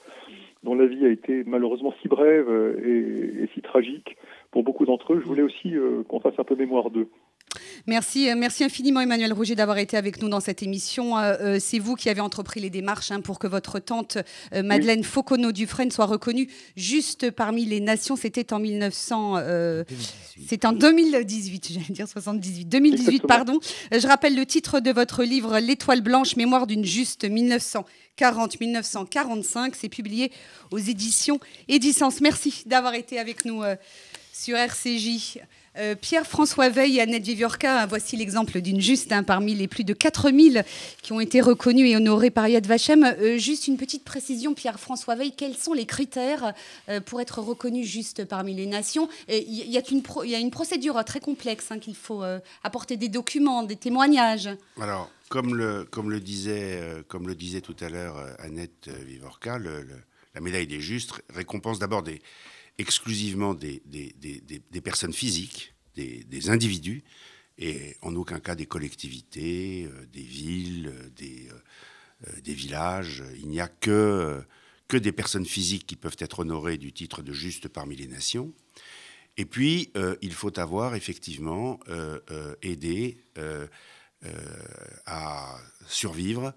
[0.63, 2.50] dont la vie a été malheureusement si brève
[2.84, 4.17] et, si tragique
[4.52, 5.20] pour beaucoup d'entre eux.
[5.22, 7.08] Je voulais aussi euh, qu'on fasse un peu mémoire d'eux.
[7.86, 11.17] Merci, euh, merci infiniment Emmanuel Rouget d'avoir été avec nous dans cette émission.
[11.17, 14.19] Euh, euh, c'est vous qui avez entrepris les démarches hein, pour que votre tante
[14.53, 18.15] Madeleine Fauconneau Dufresne soit reconnue juste parmi les nations.
[18.15, 19.38] C'était en 1900,
[20.47, 23.60] c'est en 2018, j'allais dire 78, 2018 pardon.
[23.91, 29.73] Je rappelle le titre de votre livre L'étoile blanche, mémoire d'une juste 1940-1945.
[29.73, 30.31] C'est publié
[30.71, 32.21] aux éditions Édicence.
[32.21, 33.62] Merci d'avoir été avec nous
[34.33, 35.39] sur RCJ.
[35.77, 39.93] Euh, Pierre-François Veil et Annette Viviorca, voici l'exemple d'une juste hein, parmi les plus de
[39.93, 40.63] 4000
[41.03, 43.03] qui ont été reconnus et honorés par Yad Vashem.
[43.03, 46.53] Euh, juste une petite précision, Pierre-François Veil, quels sont les critères
[46.89, 49.07] euh, pour être reconnu juste parmi les nations?
[49.29, 52.23] Il y, a une procédure très complexe hein, qu'il faut
[52.63, 54.49] apporter des documents, des témoignages.
[54.81, 60.81] Alors, comme le, disait, comme le disait tout à l'heure Annette Vivorca, la médaille des
[60.81, 62.21] justes récompense d'abord des
[62.77, 67.03] exclusivement des, des, personnes physiques, des, individus,
[67.57, 71.49] et en aucun cas des collectivités, euh, des villes, euh,
[72.27, 73.23] euh, des, villages.
[73.39, 74.43] Il n'y a que,
[74.87, 78.53] que des personnes physiques qui peuvent être honorées du titre de juste parmi les nations.
[79.37, 79.91] Et puis,
[80.23, 81.79] il faut avoir effectivement
[82.63, 83.23] aidé
[85.05, 86.55] à survivre,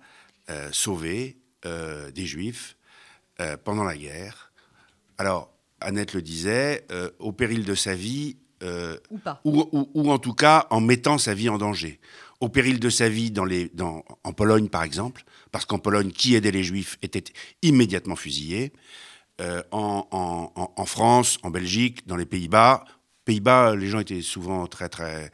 [0.73, 2.79] sauver des juifs
[3.65, 4.51] pendant la guerre.
[5.19, 9.41] Alors, Annette le disait, euh, au péril de sa vie, euh, ou, pas.
[9.45, 11.99] Ou, en tout cas en mettant sa vie en danger.
[12.41, 16.11] Au péril de sa vie dans les, dans, en Pologne, par exemple, parce qu'en Pologne,
[16.11, 17.25] qui aidait les Juifs était
[17.63, 18.73] immédiatement fusillé.
[19.41, 20.07] Euh, en,
[20.77, 22.85] en, France, en Belgique, dans les Pays-Bas.
[23.25, 25.31] Pays-Bas, les gens étaient souvent très, très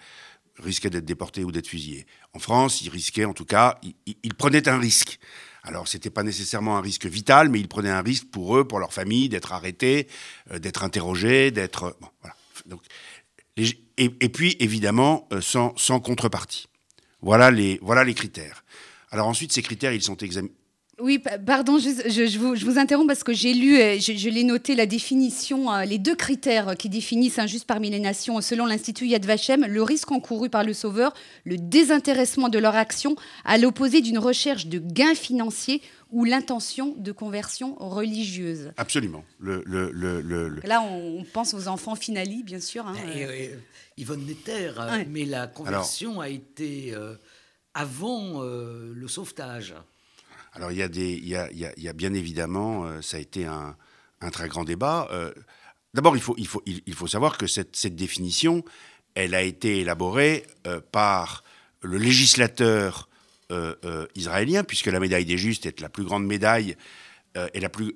[0.59, 2.07] risquaient d'être déportés ou d'être fusillés.
[2.33, 5.19] En France, ils risquaient, en tout cas, ils prenaient un risque.
[5.67, 8.67] Alors, ce n'était pas nécessairement un risque vital, mais ils prenaient un risque pour eux,
[8.67, 10.07] pour leur famille, d'être arrêtés,
[10.53, 11.97] euh, d'être interrogés, d'être.
[12.01, 12.37] Bon, voilà.
[12.67, 12.83] Donc,
[13.99, 16.69] et, puis, évidemment, euh, sans, sans, contrepartie.
[17.21, 18.65] Voilà les, voilà les critères.
[19.11, 20.55] Alors, ensuite, ces critères, ils sont examinés.
[20.99, 25.71] Oui, pardon, je, vous, interromps parce que j'ai lu, euh, je, l'ai noté, la définition,
[25.71, 29.83] euh, les deux critères qui définissent injuste parmi les nations selon l'Institut Yad Vashem, le
[29.83, 31.13] risque encouru par le sauveur,
[31.45, 35.83] le désintéressement de leur action, à l'opposé d'une recherche de gains financiers
[36.13, 38.73] ou l'intention de conversion religieuse.
[38.79, 39.23] Absolument.
[39.39, 39.65] Le,
[40.65, 42.87] Là, on, pense aux enfants finali, bien sûr.
[42.87, 43.49] Hein, euh.
[43.99, 44.73] Yvonne Netter,
[45.11, 46.95] mais la conversion a été
[47.75, 49.75] avant le sauvetage.
[50.57, 53.19] Alors il y, a des, il, y a, il, y a, bien évidemment, euh, ça
[53.19, 53.77] a été un,
[54.23, 55.07] un très grand débat.
[55.13, 55.31] Euh,
[55.93, 58.65] d'abord, il faut, il, faut, il, faut savoir que cette, cette, définition,
[59.15, 61.45] elle a été élaborée euh, par
[61.83, 63.09] le législateur
[64.17, 66.77] israélien, puisque la médaille des justes est la plus grande médaille
[67.55, 67.95] et la plus,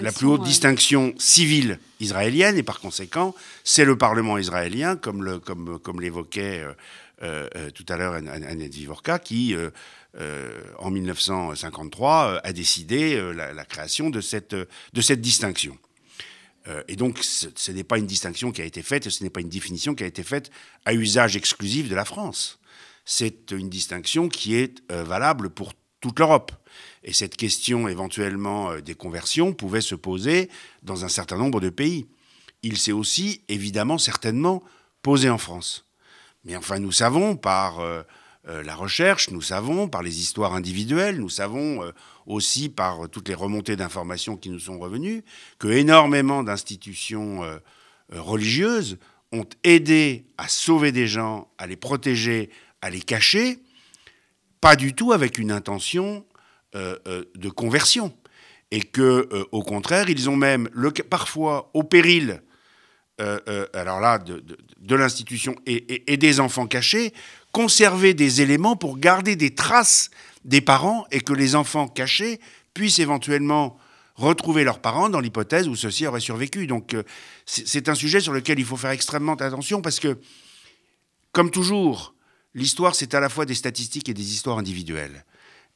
[0.00, 3.34] la plus haute distinction civile israélienne, et par conséquent,
[3.64, 6.62] c'est le Parlement israélien, comme, le, comme, comme l'évoquait
[7.20, 9.56] tout à l'heure Annette Vivorka, qui,
[10.16, 14.54] en 1953, a décidé la, la, création de cette,
[15.20, 15.78] distinction.
[16.68, 19.40] Euh, et donc, ce, n'est pas une distinction qui a été faite, ce n'est pas
[19.40, 20.50] une définition qui a été faite
[20.84, 22.58] à usage exclusif de la France.
[23.04, 26.52] C'est une distinction qui est euh, valable pour toute l'Europe.
[27.02, 30.50] Et cette question éventuellement euh, des conversions pouvait se poser
[30.82, 32.06] dans un certain nombre de pays.
[32.62, 34.62] Il s'est aussi, évidemment, certainement,
[35.02, 35.86] posé en France.
[36.44, 37.80] Mais enfin, nous savons par
[38.48, 41.82] la recherche, nous savons par les histoires individuelles, nous savons
[42.28, 45.24] aussi par toutes les remontées d'informations qui nous sont revenues,
[45.58, 47.58] que énormément d'institutions euh,
[48.12, 48.98] euh, religieuses
[49.32, 52.50] ont aidé à sauver des gens, à les protéger,
[52.82, 53.60] à les cacher,
[54.60, 56.26] pas du tout avec une intention
[56.74, 56.96] euh,
[57.34, 58.14] de conversion.
[58.70, 60.68] Et que, au contraire, ils ont même,
[61.08, 62.42] parfois, au péril,
[63.18, 67.14] de, l'institution et, des enfants cachés,
[67.58, 70.10] conservé des éléments pour garder des traces
[70.44, 72.38] des parents et que les enfants cachés
[72.72, 73.76] puissent éventuellement
[74.14, 76.68] retrouver leurs parents dans l'hypothèse où ceux-ci auraient survécu.
[76.68, 77.02] Donc euh,
[77.46, 80.20] c'est un sujet sur lequel il faut faire extrêmement attention parce que,
[81.32, 82.14] comme toujours,
[82.54, 85.24] l'histoire c'est à la fois des statistiques et des histoires individuelles.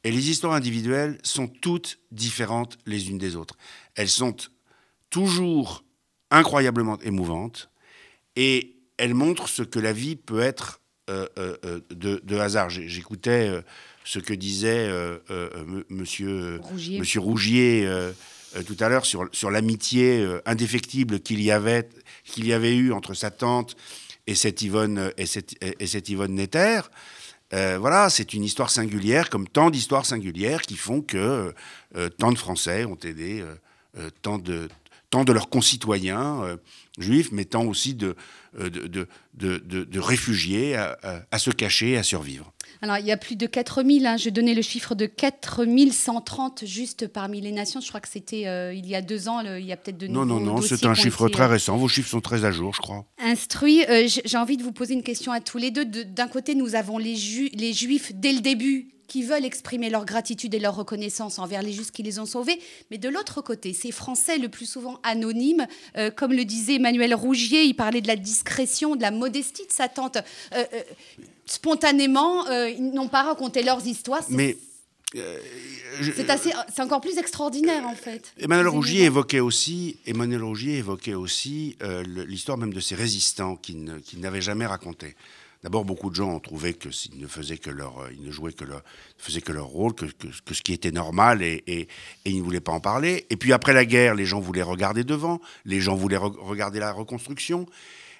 [0.04, 3.56] Et les histoires individuelles sont toutes différentes les unes des autres.
[3.96, 4.36] Elles sont
[5.10, 5.82] toujours
[6.30, 7.70] incroyablement émouvantes
[8.36, 10.78] et elles montrent ce que la vie peut être
[11.10, 12.70] euh, euh, de, de, hasard.
[12.70, 13.50] J'écoutais
[14.04, 17.88] ce que disait euh, euh, euh, monsieur, Rougier, monsieur Rougier
[18.66, 21.88] tout à l'heure sur, sur l'amitié indéfectible qu'il y, avait,
[22.24, 23.76] qu'il y avait eu entre sa tante
[24.26, 26.82] et cette Yvonne, et cette, et cette Yvonne Netter.
[27.50, 31.54] voilà, c'est une histoire singulière, comme tant d'histoires singulières qui font que
[32.18, 33.42] tant de Français ont aidé
[34.20, 34.68] tant, de,
[35.12, 36.58] tant de leurs concitoyens
[36.98, 38.16] juifs, mais tant aussi de,
[38.58, 40.98] de, de, de réfugiés à,
[41.30, 42.52] à, se cacher, à survivre.
[42.80, 47.06] Alors, il y a plus de 4000, hein, je donnais le chiffre de 4130 juste
[47.06, 47.80] parmi les nations.
[47.80, 50.08] Je crois que c'était euh, il y a deux ans, il y a peut-être de
[50.08, 51.76] Non, non, non, c'est un chiffre très euh, récent.
[51.76, 53.04] Vos chiffres sont très à jour, je crois.
[53.18, 53.84] Instruit.
[53.88, 55.84] Euh, j'ai envie de vous poser une question à tous les deux.
[55.84, 57.14] D'un côté, nous avons les,
[57.54, 61.72] les juifs dès le début qui veulent exprimer leur gratitude et leur reconnaissance envers les
[61.72, 62.58] juifs qui les ont sauvés.
[62.90, 65.66] Mais de l'autre côté, ces Français, le plus souvent anonymes,
[66.16, 69.88] comme le disait Emmanuel Rougier, il parlait de la discrétion, de la modestie de sa
[69.88, 70.18] tante
[71.46, 74.24] spontanément, euh, ils n'ont pas raconté leurs histoires.
[74.28, 74.56] Mais
[75.16, 75.38] euh,
[76.00, 78.32] c'est encore plus extraordinaire en fait.
[78.38, 83.84] Emmanuel Rougier évoquait aussi, Emmanuel Rougier évoquait aussi euh, l'histoire même de ces résistants qu'il
[84.18, 85.14] n'avait jamais raconté.
[85.62, 88.64] D'abord, beaucoup de gens ont trouvé que ne faisaient que leur, ils ne jouaient que
[88.64, 88.82] leur,
[89.16, 90.06] faisaient que leur rôle, que,
[90.52, 91.88] ce qui était normal, et,
[92.24, 93.26] ils ne voulaient pas en parler.
[93.30, 96.92] Et puis après la guerre, les gens voulaient regarder devant, les gens voulaient regarder la
[96.92, 97.66] reconstruction.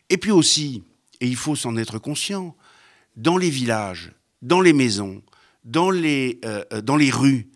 [0.09, 0.85] Et puis aussi,
[1.20, 2.57] et il faut s'en être conscient,
[3.16, 5.22] dans les villages, dans les maisons,
[5.64, 7.48] dans les, euh, euh, dans les rues,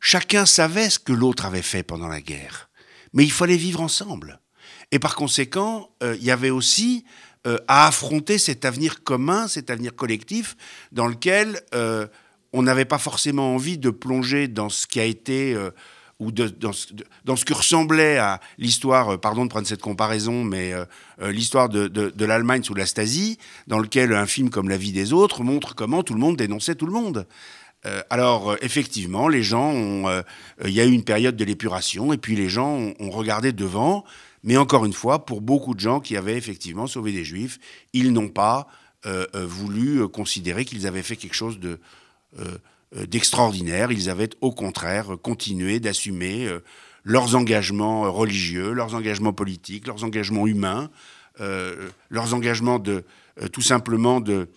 [0.00, 2.70] chacun savait ce que l'autre avait fait pendant la guerre.
[3.12, 4.40] Mais il fallait vivre ensemble.
[4.92, 7.04] Et par conséquent, euh, il y avait aussi
[7.68, 10.56] à affronter cet avenir commun, cet avenir collectif,
[10.92, 11.60] dans lequel
[12.52, 15.56] on n'avait pas forcément envie de plonger dans ce qui a été
[16.20, 20.84] ou dans, ce, qui ressemblait à l'histoire, euh, pardon de prendre cette comparaison, mais euh,
[21.20, 25.12] euh, l'histoire de, l'Allemagne sous la Stasi, dans lequel un film comme La vie des
[25.12, 27.26] autres montre comment tout le monde dénonçait tout le monde.
[28.08, 30.08] alors, effectivement, les gens.
[30.64, 34.04] Il y a eu une période de l'épuration, et puis les gens ont, regardé devant,
[34.44, 37.58] mais encore une fois, pour beaucoup de gens qui avaient effectivement sauvé des juifs,
[37.92, 38.68] ils n'ont pas
[39.34, 41.78] voulu considérer qu'ils avaient fait quelque chose de
[42.96, 43.90] euh, d'extraordinaire.
[43.90, 46.60] Ils avaient au contraire continué d'assumer euh,
[47.02, 50.90] leurs engagements religieux, leurs engagements politiques, leurs engagements humains,
[51.40, 53.04] euh, leurs engagements de
[53.52, 54.48] tout simplement de,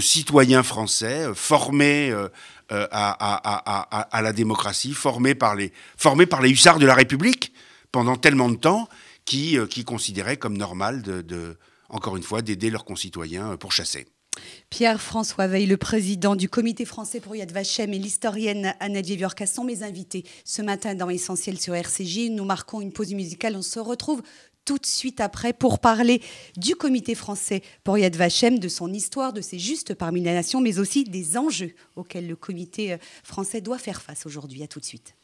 [0.00, 2.14] citoyens français formés
[2.70, 5.70] à, la démocratie, formés par les
[6.50, 7.52] hussards de la République
[7.94, 8.88] pendant tellement de temps,
[9.24, 11.04] qui, qui considéraient comme normal,
[11.88, 14.06] encore une fois, d'aider leurs concitoyens pour chasser.
[14.68, 19.62] Pierre-François Veil, le président du comité français pour Yad Vashem et l'historienne Anna Djeviorka sont
[19.62, 22.30] mes invités ce matin dans Essentiel sur RCJ.
[22.30, 23.54] Nous marquons une pause musicale.
[23.54, 24.22] On se retrouve
[24.64, 26.20] tout de suite après pour parler
[26.56, 30.60] du comité français pour Yad Vashem, de son histoire, de ses justes parmi les nations,
[30.60, 34.64] mais aussi des enjeux auxquels le comité euh, français doit faire face aujourd'hui.
[34.64, 35.14] À tout de suite.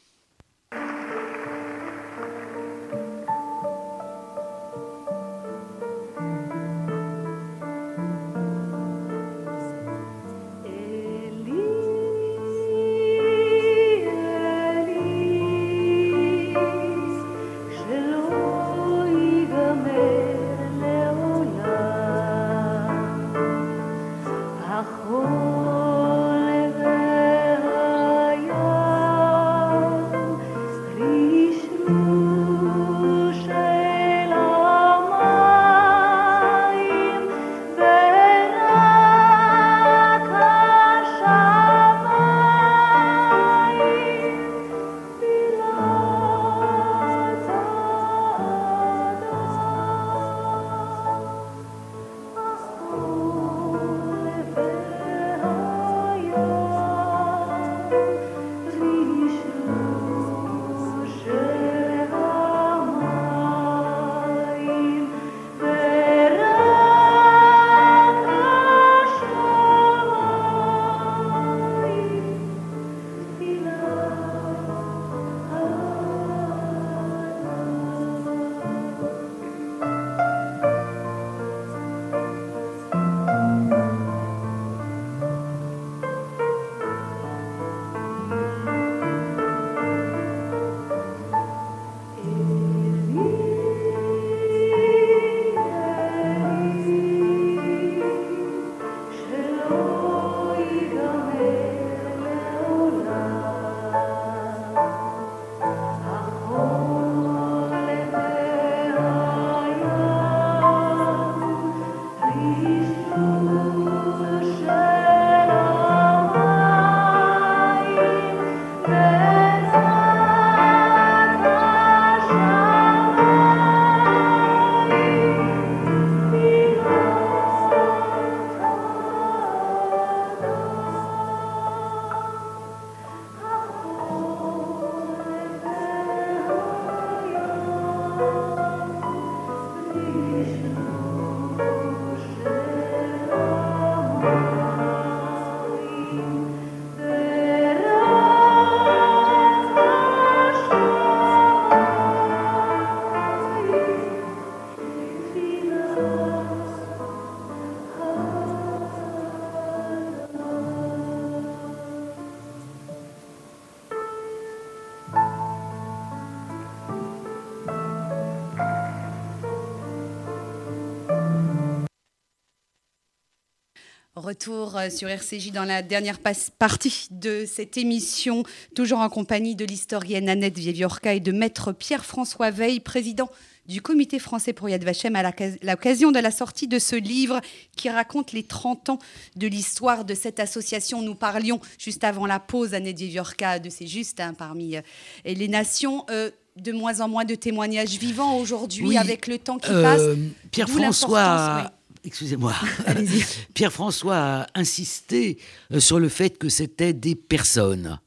[174.21, 176.19] Retour euh, sur RCJ dans la dernière
[176.59, 178.43] partie de cette émission,
[178.75, 183.31] toujours en compagnie de l'historienne Annette Vieviorca et de maître Pierre-François Veil, président
[183.67, 187.41] du Comité français pour Yad Vashem, à l'occasion de la sortie de ce livre
[187.77, 188.99] qui raconte les 30 ans
[189.37, 191.01] de l'histoire de cette association.
[191.01, 194.83] Nous parlions juste avant la pause, Annette Vieviorca, de ces justes hein, parmi euh,
[195.25, 196.05] les nations.
[196.11, 200.03] Euh, de moins en moins de témoignages vivants aujourd'hui avec le temps qui passe.
[200.51, 201.71] Pierre-François
[202.05, 202.55] excusez-moi,
[203.55, 205.39] Pierre-François a insisté
[205.73, 208.01] euh, sur le fait que c'était des personnes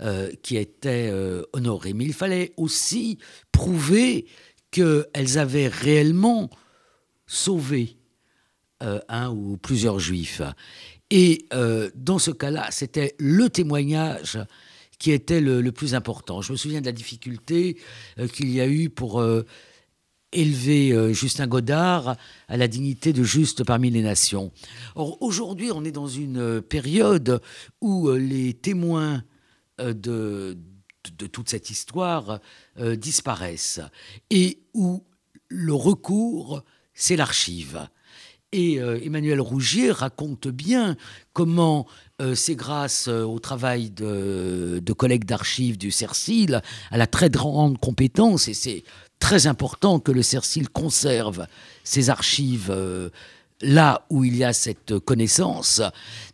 [0.00, 1.92] euh, qui étaient euh, honorées.
[1.92, 3.18] Mais il fallait aussi
[3.52, 4.26] prouver
[4.70, 6.50] qu'elles avaient réellement
[7.26, 7.96] sauvé
[8.80, 10.40] un ou plusieurs juifs.
[11.10, 11.46] Et
[11.96, 14.38] dans ce cas-là, c'était le témoignage
[14.98, 16.42] qui était le, le, plus important.
[16.42, 17.76] Je me souviens de la difficulté
[18.34, 19.20] qu'il y a eu pour
[20.36, 22.16] euh, Justin Godard
[22.48, 24.52] à la dignité de juste parmi les nations.
[24.94, 27.40] Or, aujourd'hui, on est dans une euh, période
[27.80, 29.22] où euh, les témoins
[29.78, 30.58] de,
[31.16, 32.40] de, toute cette histoire
[32.96, 33.80] disparaissent
[34.28, 35.04] et où
[35.46, 36.64] le recours,
[36.94, 37.88] c'est l'archive.
[38.52, 40.96] Et Emmanuel Rougier raconte bien
[41.34, 41.86] comment
[42.34, 48.48] c'est grâce au travail de, de collègues d'archives du CERCIL, à la très grande compétence,
[48.48, 48.84] et c'est
[49.18, 51.46] très important que le CERCIL conserve
[51.84, 53.10] ses archives euh,
[53.60, 55.82] là où il y a cette connaissance,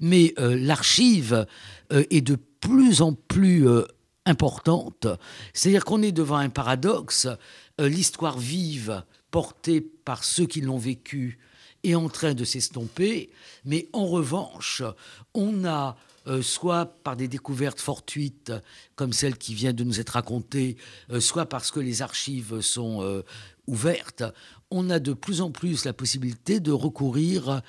[0.01, 1.47] mais euh, l'archive
[1.93, 3.67] euh, est de plus en plus
[4.25, 5.07] importante.
[5.53, 7.29] C'est-à-dire qu'on est devant un paradoxe.
[7.79, 11.39] L'histoire vive, portée par ceux qui l'ont vécue,
[11.85, 13.31] est en train de s'estomper,
[13.65, 14.83] mais en revanche,
[15.35, 18.51] on a euh, soit par des découvertes fortuites
[18.97, 20.79] comme celle qui vient de nous être racontée,
[21.11, 23.23] euh, soit parce que les archives sont euh,
[23.67, 24.25] ouvertes,
[24.71, 27.61] on a de plus en plus la possibilité de recourir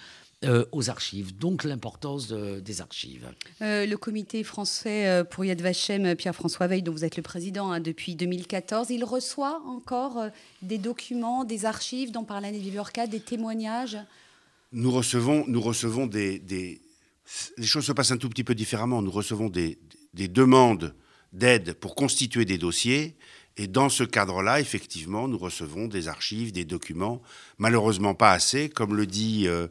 [0.72, 3.28] aux archives, donc l'importance des archives.
[3.62, 8.16] le comité français pour Yad Vashem, Pierre-François Veil, dont vous êtes le président hein, depuis
[8.16, 10.26] 2014, il reçoit encore
[10.62, 13.98] des documents, des archives dont par l'année Vivorca, des témoignages?
[14.72, 16.42] Nous recevons, nous recevons des,
[17.58, 19.02] les choses se passent un tout petit peu différemment.
[19.02, 19.78] Nous recevons des,
[20.14, 20.96] demandes
[21.34, 23.16] d'aide pour constituer des dossiers.
[23.58, 27.22] Et dans ce cadre-là, effectivement, nous recevons des archives, des documents,
[27.58, 28.70] malheureusement pas assez.
[28.70, 29.68] Comme le, dit, euh,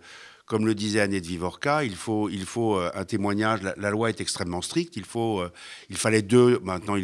[0.47, 3.61] comme le disait Annette Vivorca, il faut, il faut euh, un témoignage.
[3.63, 4.97] La, loi est extrêmement stricte.
[4.97, 5.49] Il, euh,
[5.95, 6.59] fallait deux.
[6.63, 6.97] Maintenant,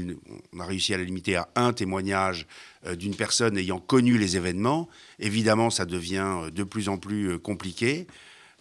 [0.52, 2.46] on a réussi à la limiter à un témoignage
[2.96, 4.88] d'une personne ayant connu les événements.
[5.18, 8.06] Évidemment, ça devient de plus en plus compliqué.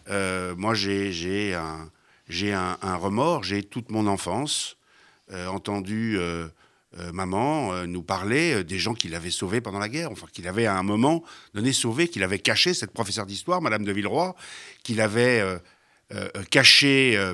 [0.08, 4.76] Euh, moi, j'ai un, remords, j'ai toute mon enfance
[5.32, 6.48] euh, entendu euh,
[7.12, 10.76] maman nous parler des gens qu'il avait sauvés pendant la guerre, enfin qu'il avait à
[10.76, 11.22] un moment
[11.54, 14.34] donné sauvé, qu'il avait caché, cette professeure d'histoire, Madame de Villeroy,
[14.82, 15.42] qu'il avait
[16.50, 17.32] caché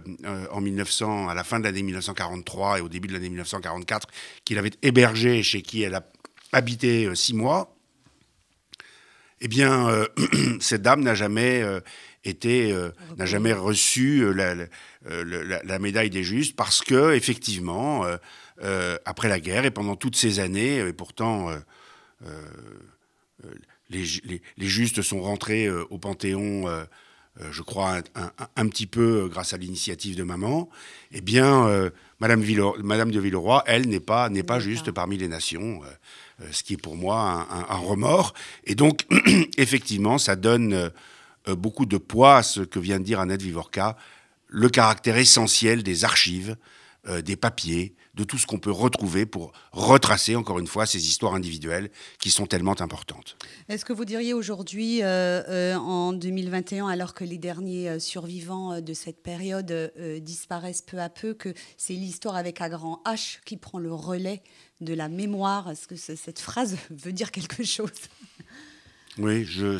[0.50, 4.09] en 1900, à la fin de l'année 1943 et au début de l'année 1944,
[4.44, 6.07] qu'il avait hébergé chez qui elle a
[6.52, 7.72] habité six mois.
[9.40, 10.07] Eh bien,
[10.61, 11.62] cette dame n'a jamais
[12.44, 14.66] euh, n'a jamais reçu euh,
[15.09, 18.04] euh, la, médaille des justes parce que effectivement
[19.04, 21.50] après la guerre et pendant toutes ces années et pourtant
[23.90, 24.04] les,
[24.59, 26.64] justes sont rentrés au Panthéon
[27.50, 28.00] je crois,
[28.57, 30.70] un, petit peu grâce à l'initiative de maman,
[31.12, 32.42] eh bien, Madame,
[32.82, 35.82] Madame, de Villeroy, elle, n'est pas, n'est pas juste parmi les nations,
[36.50, 38.32] ce qui est pour moi un, un remords.
[38.64, 39.07] Et donc,
[39.59, 40.90] effectivement, ça donne
[41.48, 43.96] euh, beaucoup de poids à ce que vient de dire Annette Vivorca,
[44.48, 46.57] le caractère essentiel des archives,
[47.09, 51.06] euh, des papiers, de tout ce qu'on peut retrouver pour retracer, encore une fois, ces
[51.06, 53.36] histoires individuelles qui sont tellement importantes.
[53.68, 59.22] Est-ce que vous diriez aujourd'hui, euh, en 2021, alors que les derniers survivants de cette
[59.22, 63.92] période disparaissent peu à peu, que c'est l'histoire avec un grand H qui prend le
[63.92, 64.42] relais
[64.80, 65.70] de la mémoire?
[65.70, 67.90] Est-ce que cette phrase veut dire quelque chose?
[69.18, 69.78] Oui, je,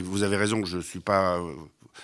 [0.00, 1.40] vous avez raison, je ne suis pas.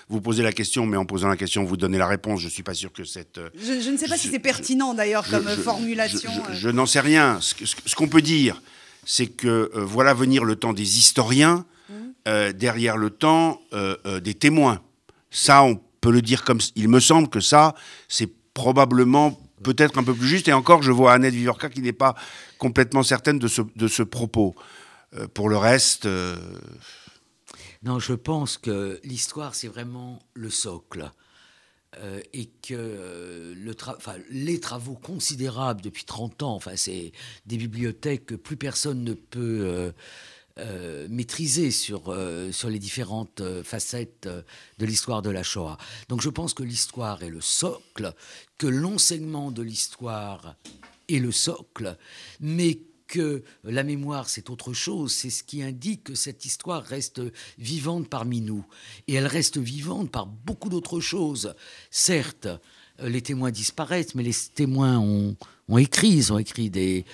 [0.09, 2.41] Vous posez la question, mais en posant la question, vous donnez la réponse.
[2.41, 3.41] Je ne suis pas sûr que cette.
[3.55, 6.31] Je, ne sais pas si c'est pertinent d'ailleurs comme formulation.
[6.53, 7.39] Je, n'en sais rien.
[7.41, 8.63] Ce, qu'on peut dire,
[9.05, 11.95] c'est que euh, voilà venir le temps des historiens mmh.
[12.29, 14.81] euh, derrière le temps euh, des témoins.
[15.31, 16.61] Ça, on peut le dire comme.
[16.77, 17.75] Il me semble que ça,
[18.09, 20.49] c'est probablement peut-être un peu plus juste.
[20.49, 22.15] Et encore, je vois Annette Vivorca qui n'est pas
[22.59, 24.55] complètement certaine de ce, de ce propos.
[25.17, 26.07] Euh, pour le reste.
[27.89, 31.11] Euh, non, je pense que l'histoire, c'est vraiment le socle.
[31.97, 33.75] Euh, et que le
[34.29, 37.13] les travaux considérables depuis 30 ans, enfin, c'est
[37.47, 39.93] des bibliothèques que plus personne ne peut
[41.09, 42.15] maîtrisé sur,
[42.51, 44.29] sur les différentes facettes
[44.79, 45.79] de l'histoire de la Shoah.
[46.09, 48.13] Donc je pense que l'histoire est le socle,
[48.59, 50.57] que l'enseignement de l'histoire
[51.09, 51.97] est le socle,
[52.41, 57.21] mais que la mémoire, c'est autre chose, c'est ce qui indique que cette histoire reste
[57.59, 58.65] vivante parmi nous.
[59.09, 61.55] Et elle reste vivante par beaucoup d'autres choses.
[61.91, 62.47] Certes,
[63.01, 65.37] euh, les témoins disparaissent, mais les témoins ont,
[65.79, 67.05] écrit, ils ont écrit des,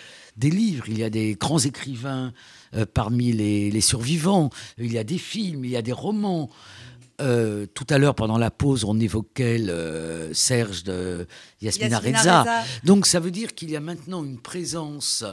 [0.43, 2.33] livres, il y a des grands écrivains
[2.75, 6.51] euh, parmi les, survivants, il y a des films, il y a des romans.
[7.21, 11.27] Euh, tout à l'heure, pendant la pause, on évoquait le Serge de
[11.61, 12.65] Yasmina, Reza.
[12.83, 15.25] Donc ça veut dire qu'il y a maintenant une présence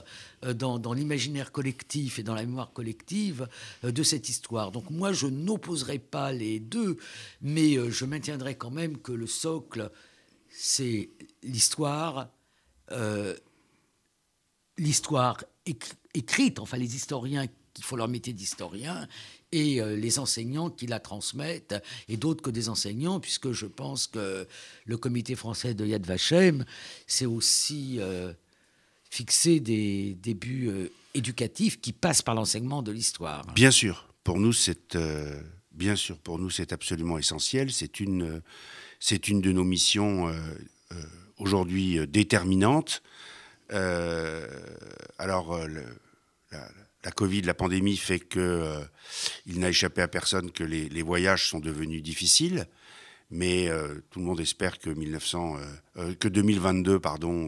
[0.46, 3.48] euh, dans, l'imaginaire collectif et dans la mémoire collective
[3.84, 4.72] euh, de cette histoire.
[4.72, 6.98] Donc moi, je n'opposerai pas les deux,
[7.42, 9.90] mais je maintiendrai quand même que le socle,
[10.50, 11.10] c'est
[11.42, 12.30] l'histoire,
[14.78, 15.44] l'histoire
[16.14, 19.08] écrite, enfin les historiens qu'il faut leur métier d'historien,
[19.52, 21.76] et euh, les enseignants qui la transmettent,
[22.08, 24.48] et d'autres que des enseignants, puisque je pense que
[24.86, 26.66] le comité français de Yad Vashem,
[27.08, 28.34] c'est aussi euh,
[29.10, 33.46] fixer des, buts euh, éducatifs qui passent par l'enseignement de l'histoire.
[33.54, 34.98] Bien sûr, pour nous, c'est
[35.72, 37.72] bien sûr pour nous c'est absolument essentiel.
[37.72, 38.42] C'est une
[39.00, 40.32] c'est une de nos missions
[41.38, 43.02] aujourd'hui déterminantes.
[43.72, 45.86] alors le,
[46.52, 46.68] la,
[47.04, 48.80] la Covid, la pandémie fait que euh,
[49.46, 52.68] il n'a échappé à personne que les, voyages sont devenus difficiles,
[53.32, 55.58] mais euh, tout le monde espère que 1900,
[55.98, 57.48] euh, 2022, pardon,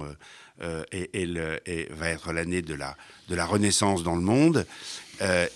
[0.59, 4.65] va être l'année de la renaissance dans le monde.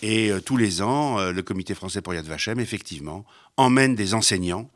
[0.02, 3.26] et tous les ans, le Comité français pour Yad Vashem, effectivement,
[3.56, 4.70] emmène des enseignants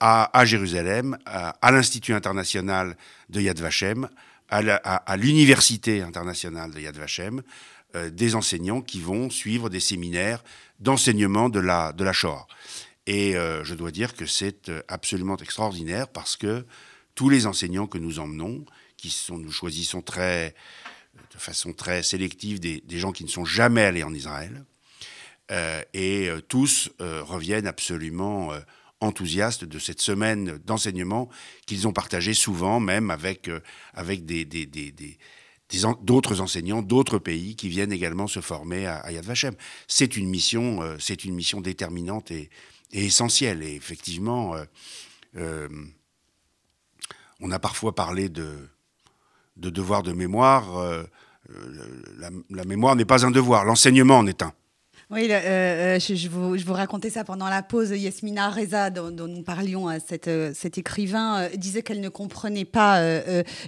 [0.00, 2.96] à, Jérusalem, à l'Institut international
[3.30, 4.08] de Yad Vashem,
[4.50, 7.42] à l'université internationale de Yad Vashem
[7.96, 10.42] euh, des enseignants qui vont suivre des séminaires
[10.80, 12.46] d'enseignement de la, de la Shoah.
[13.06, 16.66] Et euh, je dois dire que c'est euh, absolument extraordinaire parce que
[17.14, 18.64] tous les enseignants que nous emmenons,
[18.96, 20.56] qui sont, nous choisissons très,
[21.32, 24.64] de façon très sélective des, des gens qui ne sont jamais allés en Israël,
[25.92, 28.52] et tous reviennent absolument
[29.04, 31.28] enthousiastes de cette semaine d'enseignement
[31.66, 33.60] qu'ils ont partagé souvent, même avec, euh,
[33.94, 34.66] avec des, des,
[36.02, 39.54] d'autres enseignants d'autres pays qui viennent également se former à, Yad Vashem.
[39.88, 42.50] C'est une mission, euh, c'est une mission déterminante et,
[42.92, 43.62] essentielle.
[43.62, 44.54] Et effectivement,
[45.36, 45.68] euh,
[47.40, 48.68] on a parfois parlé de,
[49.56, 51.04] de devoir de mémoire.
[52.50, 54.54] La, mémoire n'est pas un devoir, l'enseignement en est un.
[55.10, 57.90] Oui, euh, euh, je, vous, je, vous, racontais ça pendant la pause.
[57.90, 63.02] Yasmina Reza, dont, nous parlions, euh, cette, cet écrivain, disait qu'elle ne comprenait pas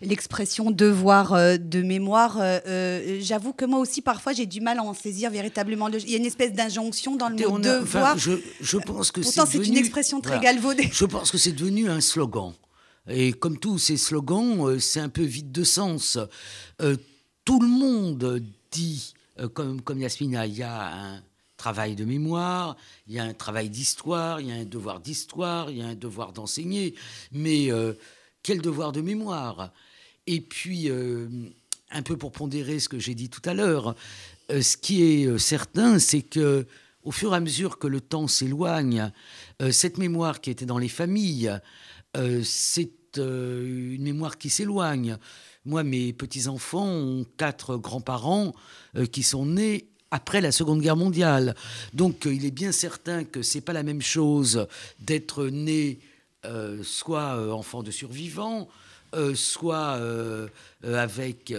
[0.02, 2.40] l'expression devoir de mémoire.
[3.20, 5.88] J'avoue que moi aussi, parfois, j'ai du mal à en saisir véritablement.
[5.88, 8.16] Il y a une espèce d'injonction dans le mot devoir.
[8.16, 10.88] je, je, pense que Pourtant, c'est une expression très galvaudée.
[10.92, 12.52] Je pense que c'est devenu un slogan.
[13.08, 16.18] Et comme tous ces slogans, c'est un peu vide de sens.
[17.44, 19.14] tout le monde dit
[19.54, 21.22] comme, comme Yasmina, il y a un
[21.56, 22.76] travail de mémoire,
[23.06, 25.86] il y a un travail d'histoire, il y a un devoir d'histoire, il y a
[25.86, 26.94] un devoir d'enseigner.
[27.32, 27.94] Mais euh,
[28.42, 29.72] quel devoir de mémoire?
[30.26, 31.28] Et puis, euh,
[31.90, 33.94] un peu pour pondérer ce que j'ai dit tout à l'heure,
[34.48, 36.66] ce qui est certain, c'est que
[37.02, 39.12] au fur et à mesure que le temps s'éloigne,
[39.70, 41.52] cette mémoire qui était dans les familles,
[42.42, 45.16] c'est une mémoire qui s'éloigne.
[45.66, 48.54] Moi, mes petits-enfants ont quatre grands-parents
[48.94, 51.56] euh, qui sont nés après la Seconde Guerre mondiale.
[51.92, 54.68] Donc euh, il est bien certain que c'est pas la même chose
[55.00, 55.98] d'être né
[56.44, 58.68] euh, soit enfant de survivants,
[59.34, 59.98] soit
[60.82, 61.54] avec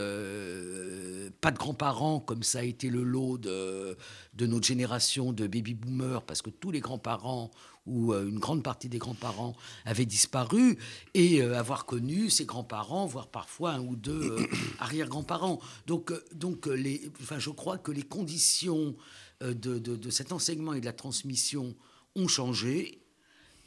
[1.42, 3.98] pas de grands-parents, comme ça a été le lot de,
[4.36, 7.50] de notre génération de baby-boomers, parce que tous les grands-parents
[7.88, 10.78] où euh, une grande partie des grands-parents avaient disparu,
[11.14, 14.48] et euh, avoir connu ses grands-parents, voire parfois un ou deux euh,
[14.80, 15.60] arrière-grands-parents.
[15.88, 18.96] Donc, donc les, enfin, je crois que les conditions
[19.42, 21.76] de, de, cet enseignement et de la transmission
[22.16, 23.02] ont changé.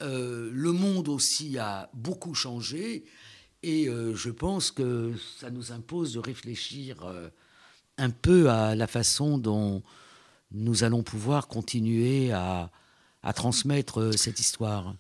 [0.00, 3.04] le monde aussi a beaucoup changé.
[3.62, 7.06] Et je pense que ça nous impose de réfléchir
[7.98, 9.82] un peu à la façon dont
[10.50, 12.70] nous allons pouvoir continuer à,
[13.22, 14.94] à transmettre euh, cette histoire.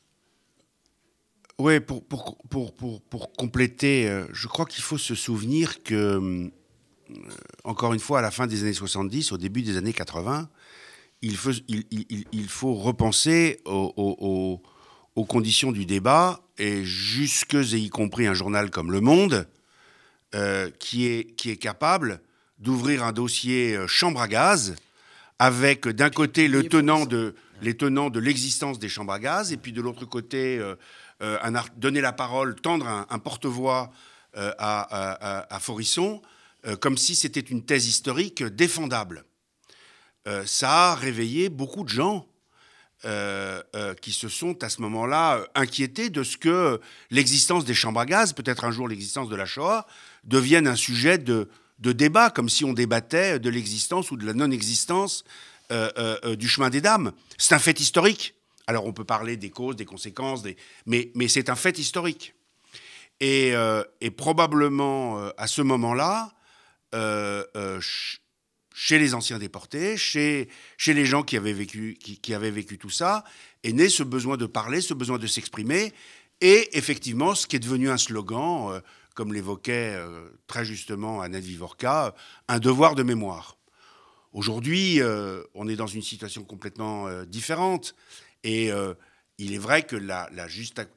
[1.58, 6.48] Oui, pour, pour, pour, pour, compléter, euh, je crois qu'il faut se souvenir que, euh,
[7.64, 10.48] encore une fois, à la fin des années 70, au début des années 80,
[11.22, 14.62] il faut, il, il, il faut repenser aux,
[15.14, 19.46] aux, conditions du débat, et jusque et y compris un journal comme Le Monde,
[20.78, 22.22] qui, est, qui est capable
[22.58, 24.76] d'ouvrir un dossier chambre à gaz,
[25.38, 29.56] avec d'un côté le tenant de, les tenants de l'existence des chambres à gaz, et
[29.56, 30.60] puis de l'autre côté,
[31.76, 33.90] donner la parole, tendre un, porte-voix
[34.36, 36.22] à, à, Forisson,
[36.80, 39.24] comme si c'était une thèse historique défendable.
[40.46, 42.30] ça a réveillé beaucoup de gens
[43.06, 46.78] euh, euh, qui se sont à ce moment-là euh, inquiétés de ce que
[47.10, 49.86] l'existence des chambres à gaz, peut-être un jour l'existence de la Shoah,
[50.24, 51.48] devienne un sujet de,
[51.78, 55.24] débat, comme si on débattait de l'existence ou de la non-existence
[55.70, 57.12] du chemin des dames.
[57.38, 58.34] C'est un fait historique.
[58.66, 60.42] Alors on peut parler des causes, des conséquences,
[60.86, 62.34] mais, c'est un fait historique.
[63.20, 63.54] Et,
[64.16, 66.30] probablement à ce moment-là,
[68.80, 70.48] chez les anciens déportés, chez,
[70.86, 71.98] les gens qui avaient, vécu,
[72.78, 73.24] tout ça,
[73.62, 75.92] est né ce besoin de parler, ce besoin de s'exprimer,
[76.40, 78.80] et effectivement, ce qui est devenu un slogan, euh,
[79.14, 82.14] comme l'évoquait euh, très justement Annette Vivorca,
[82.48, 83.58] un devoir de mémoire.
[84.32, 87.94] Aujourd'hui, euh, on est dans une situation complètement différente,
[88.44, 88.70] et
[89.38, 90.46] il est vrai que la, la,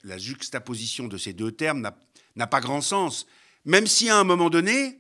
[0.04, 1.90] la juxtaposition de ces deux termes
[2.36, 3.26] n'a pas grand sens,
[3.66, 5.00] même si à un moment donné,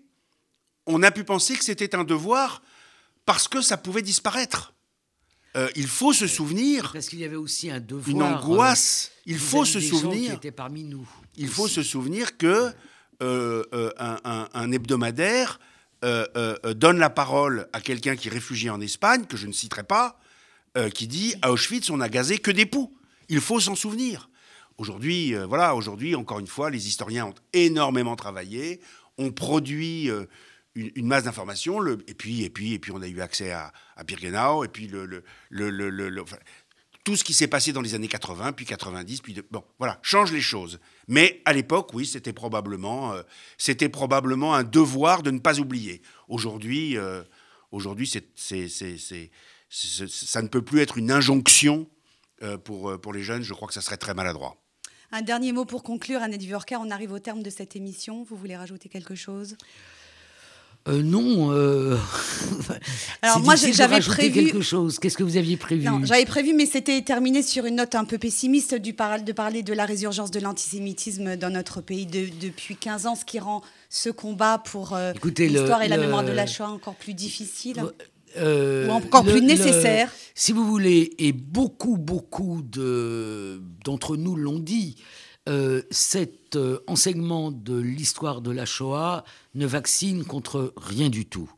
[0.85, 2.61] on a pu penser que c'était un devoir
[3.25, 4.73] parce que ça pouvait disparaître.
[5.55, 6.91] Euh, il faut se souvenir.
[6.93, 8.09] Parce qu'il y avait aussi un devoir.
[8.09, 9.11] Une angoisse.
[9.13, 10.39] Euh, il faut se souvenir.
[10.39, 11.07] Qui parmi nous.
[11.37, 12.71] Il faut se souvenir que
[13.21, 13.63] euh,
[13.97, 15.59] un, hebdomadaire
[16.03, 20.19] donne la parole à quelqu'un qui est réfugié en Espagne, que je ne citerai pas,
[20.93, 22.95] qui dit à Auschwitz on a gazé que des poux.
[23.29, 24.29] Il faut s'en souvenir.
[24.77, 28.81] Aujourd'hui, voilà, aujourd'hui, encore une fois, les historiens ont énormément travaillé,
[29.17, 30.09] ont produit
[30.75, 33.71] une, masse d'informations, et puis, et, puis, et puis on a eu accès à,
[34.05, 35.23] Birkenau, et puis le,
[37.03, 40.31] tout ce qui s'est passé dans les années 80, puis 90, puis bon, voilà, change
[40.31, 40.79] les choses.
[41.07, 43.23] Mais à l'époque, oui, c'était probablement, euh,
[43.57, 46.01] c'était probablement un devoir de ne pas oublier.
[46.29, 47.23] Aujourd'hui, euh,
[47.71, 48.21] aujourd'hui, ça
[50.41, 51.89] ne peut plus être une injonction
[52.41, 53.43] euh, pour, pour les jeunes.
[53.43, 54.57] Je crois que ça serait très maladroit.
[55.11, 56.79] Un dernier mot pour conclure, Annette Vivorca.
[56.79, 58.23] On arrive au terme de cette émission.
[58.23, 59.57] Vous voulez rajouter quelque chose?
[60.89, 61.53] Euh, non.
[61.53, 61.97] Euh...
[63.21, 64.99] Alors moi j'avais prévu quelque chose.
[64.99, 65.85] Qu'est-ce que vous aviez prévu?
[65.85, 69.63] Non, j'avais prévu, mais c'était terminé sur une note un peu pessimiste du de parler
[69.63, 74.09] de la résurgence de l'antisémitisme dans notre pays depuis 15 ans, ce qui rend ce
[74.09, 77.81] combat pour euh, l'histoire et la mémoire de la Shoah encore plus difficile.
[78.35, 80.11] Ou encore plus nécessaire.
[80.35, 82.61] si vous voulez, et beaucoup, beaucoup
[83.85, 84.95] d'entre nous l'ont dit,
[85.49, 89.25] euh, cet euh, enseignement de l'histoire de la Shoah
[89.55, 91.51] ne vaccine contre rien du tout.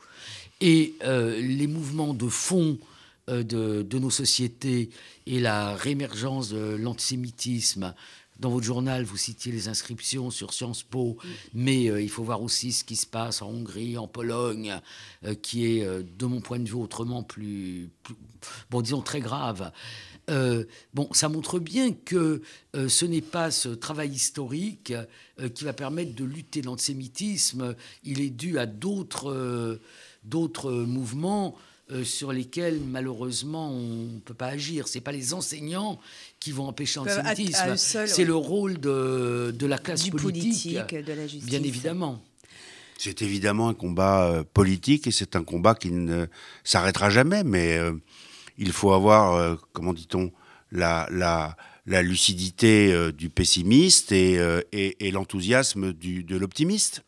[0.60, 2.80] Et euh, les mouvements de fond
[3.28, 4.90] de, nos sociétés
[5.26, 7.96] et la réémergence de l'antisémitisme,
[8.40, 11.18] dans votre journal, vous citiez les inscriptions sur Sciences Po,
[11.54, 14.80] mais il faut voir aussi ce qui se passe en Hongrie, en Pologne,
[15.42, 17.90] qui est, de mon point de vue, autrement plus
[18.70, 19.72] bon, disons, très grave.
[20.30, 22.42] Euh, bon, ça montre bien que
[22.76, 24.94] euh, ce n'est pas ce travail historique
[25.40, 27.76] euh, qui va permettre de lutter l'antisémitisme.
[28.04, 29.80] Il est dû à d'autres
[30.24, 31.56] d'autres mouvements
[32.04, 34.88] sur lesquels malheureusement on ne peut pas agir.
[34.88, 36.00] Ce n'est pas les enseignants
[36.40, 37.76] qui vont empêcher l'antisémitisme.
[37.78, 41.46] C'est le rôle de, de la classe politique, de la justice.
[41.46, 42.22] bien évidemment.
[42.98, 46.28] C'est évidemment un combat politique et c'est un combat qui ne
[46.64, 47.78] s'arrêtera jamais, mais
[48.58, 50.32] il faut avoir, euh, comment dit-on,
[50.72, 57.04] la, la, la, lucidité euh, du pessimiste et, euh, et, l'enthousiasme de l'optimiste.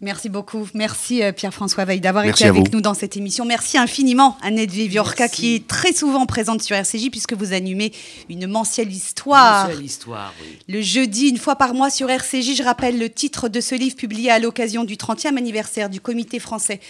[0.00, 0.68] Merci beaucoup.
[0.74, 3.44] Merci Pierre-François Veil d'avoir été avec nous dans cette émission.
[3.44, 7.92] Merci infiniment Annette Viviorca qui est très souvent présente sur RCJ puisque vous animez
[8.28, 9.66] une mensuelle histoire.
[9.66, 10.58] Mensuelle histoire, oui.
[10.68, 13.96] Le jeudi, une fois par mois sur RCJ, je rappelle le titre de ce livre
[13.96, 16.80] publié à l'occasion du 30e anniversaire du Comité français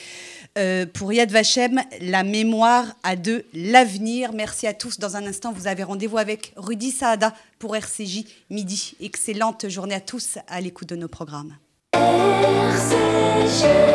[0.59, 4.32] euh, pour Yad Vashem, la mémoire a de l'avenir.
[4.32, 4.98] Merci à tous.
[4.98, 8.96] Dans un instant, vous avez rendez-vous avec Rudy Saada pour RCJ midi.
[9.00, 11.56] Excellente journée à tous à l'écoute de nos programmes.
[11.95, 13.89] RCG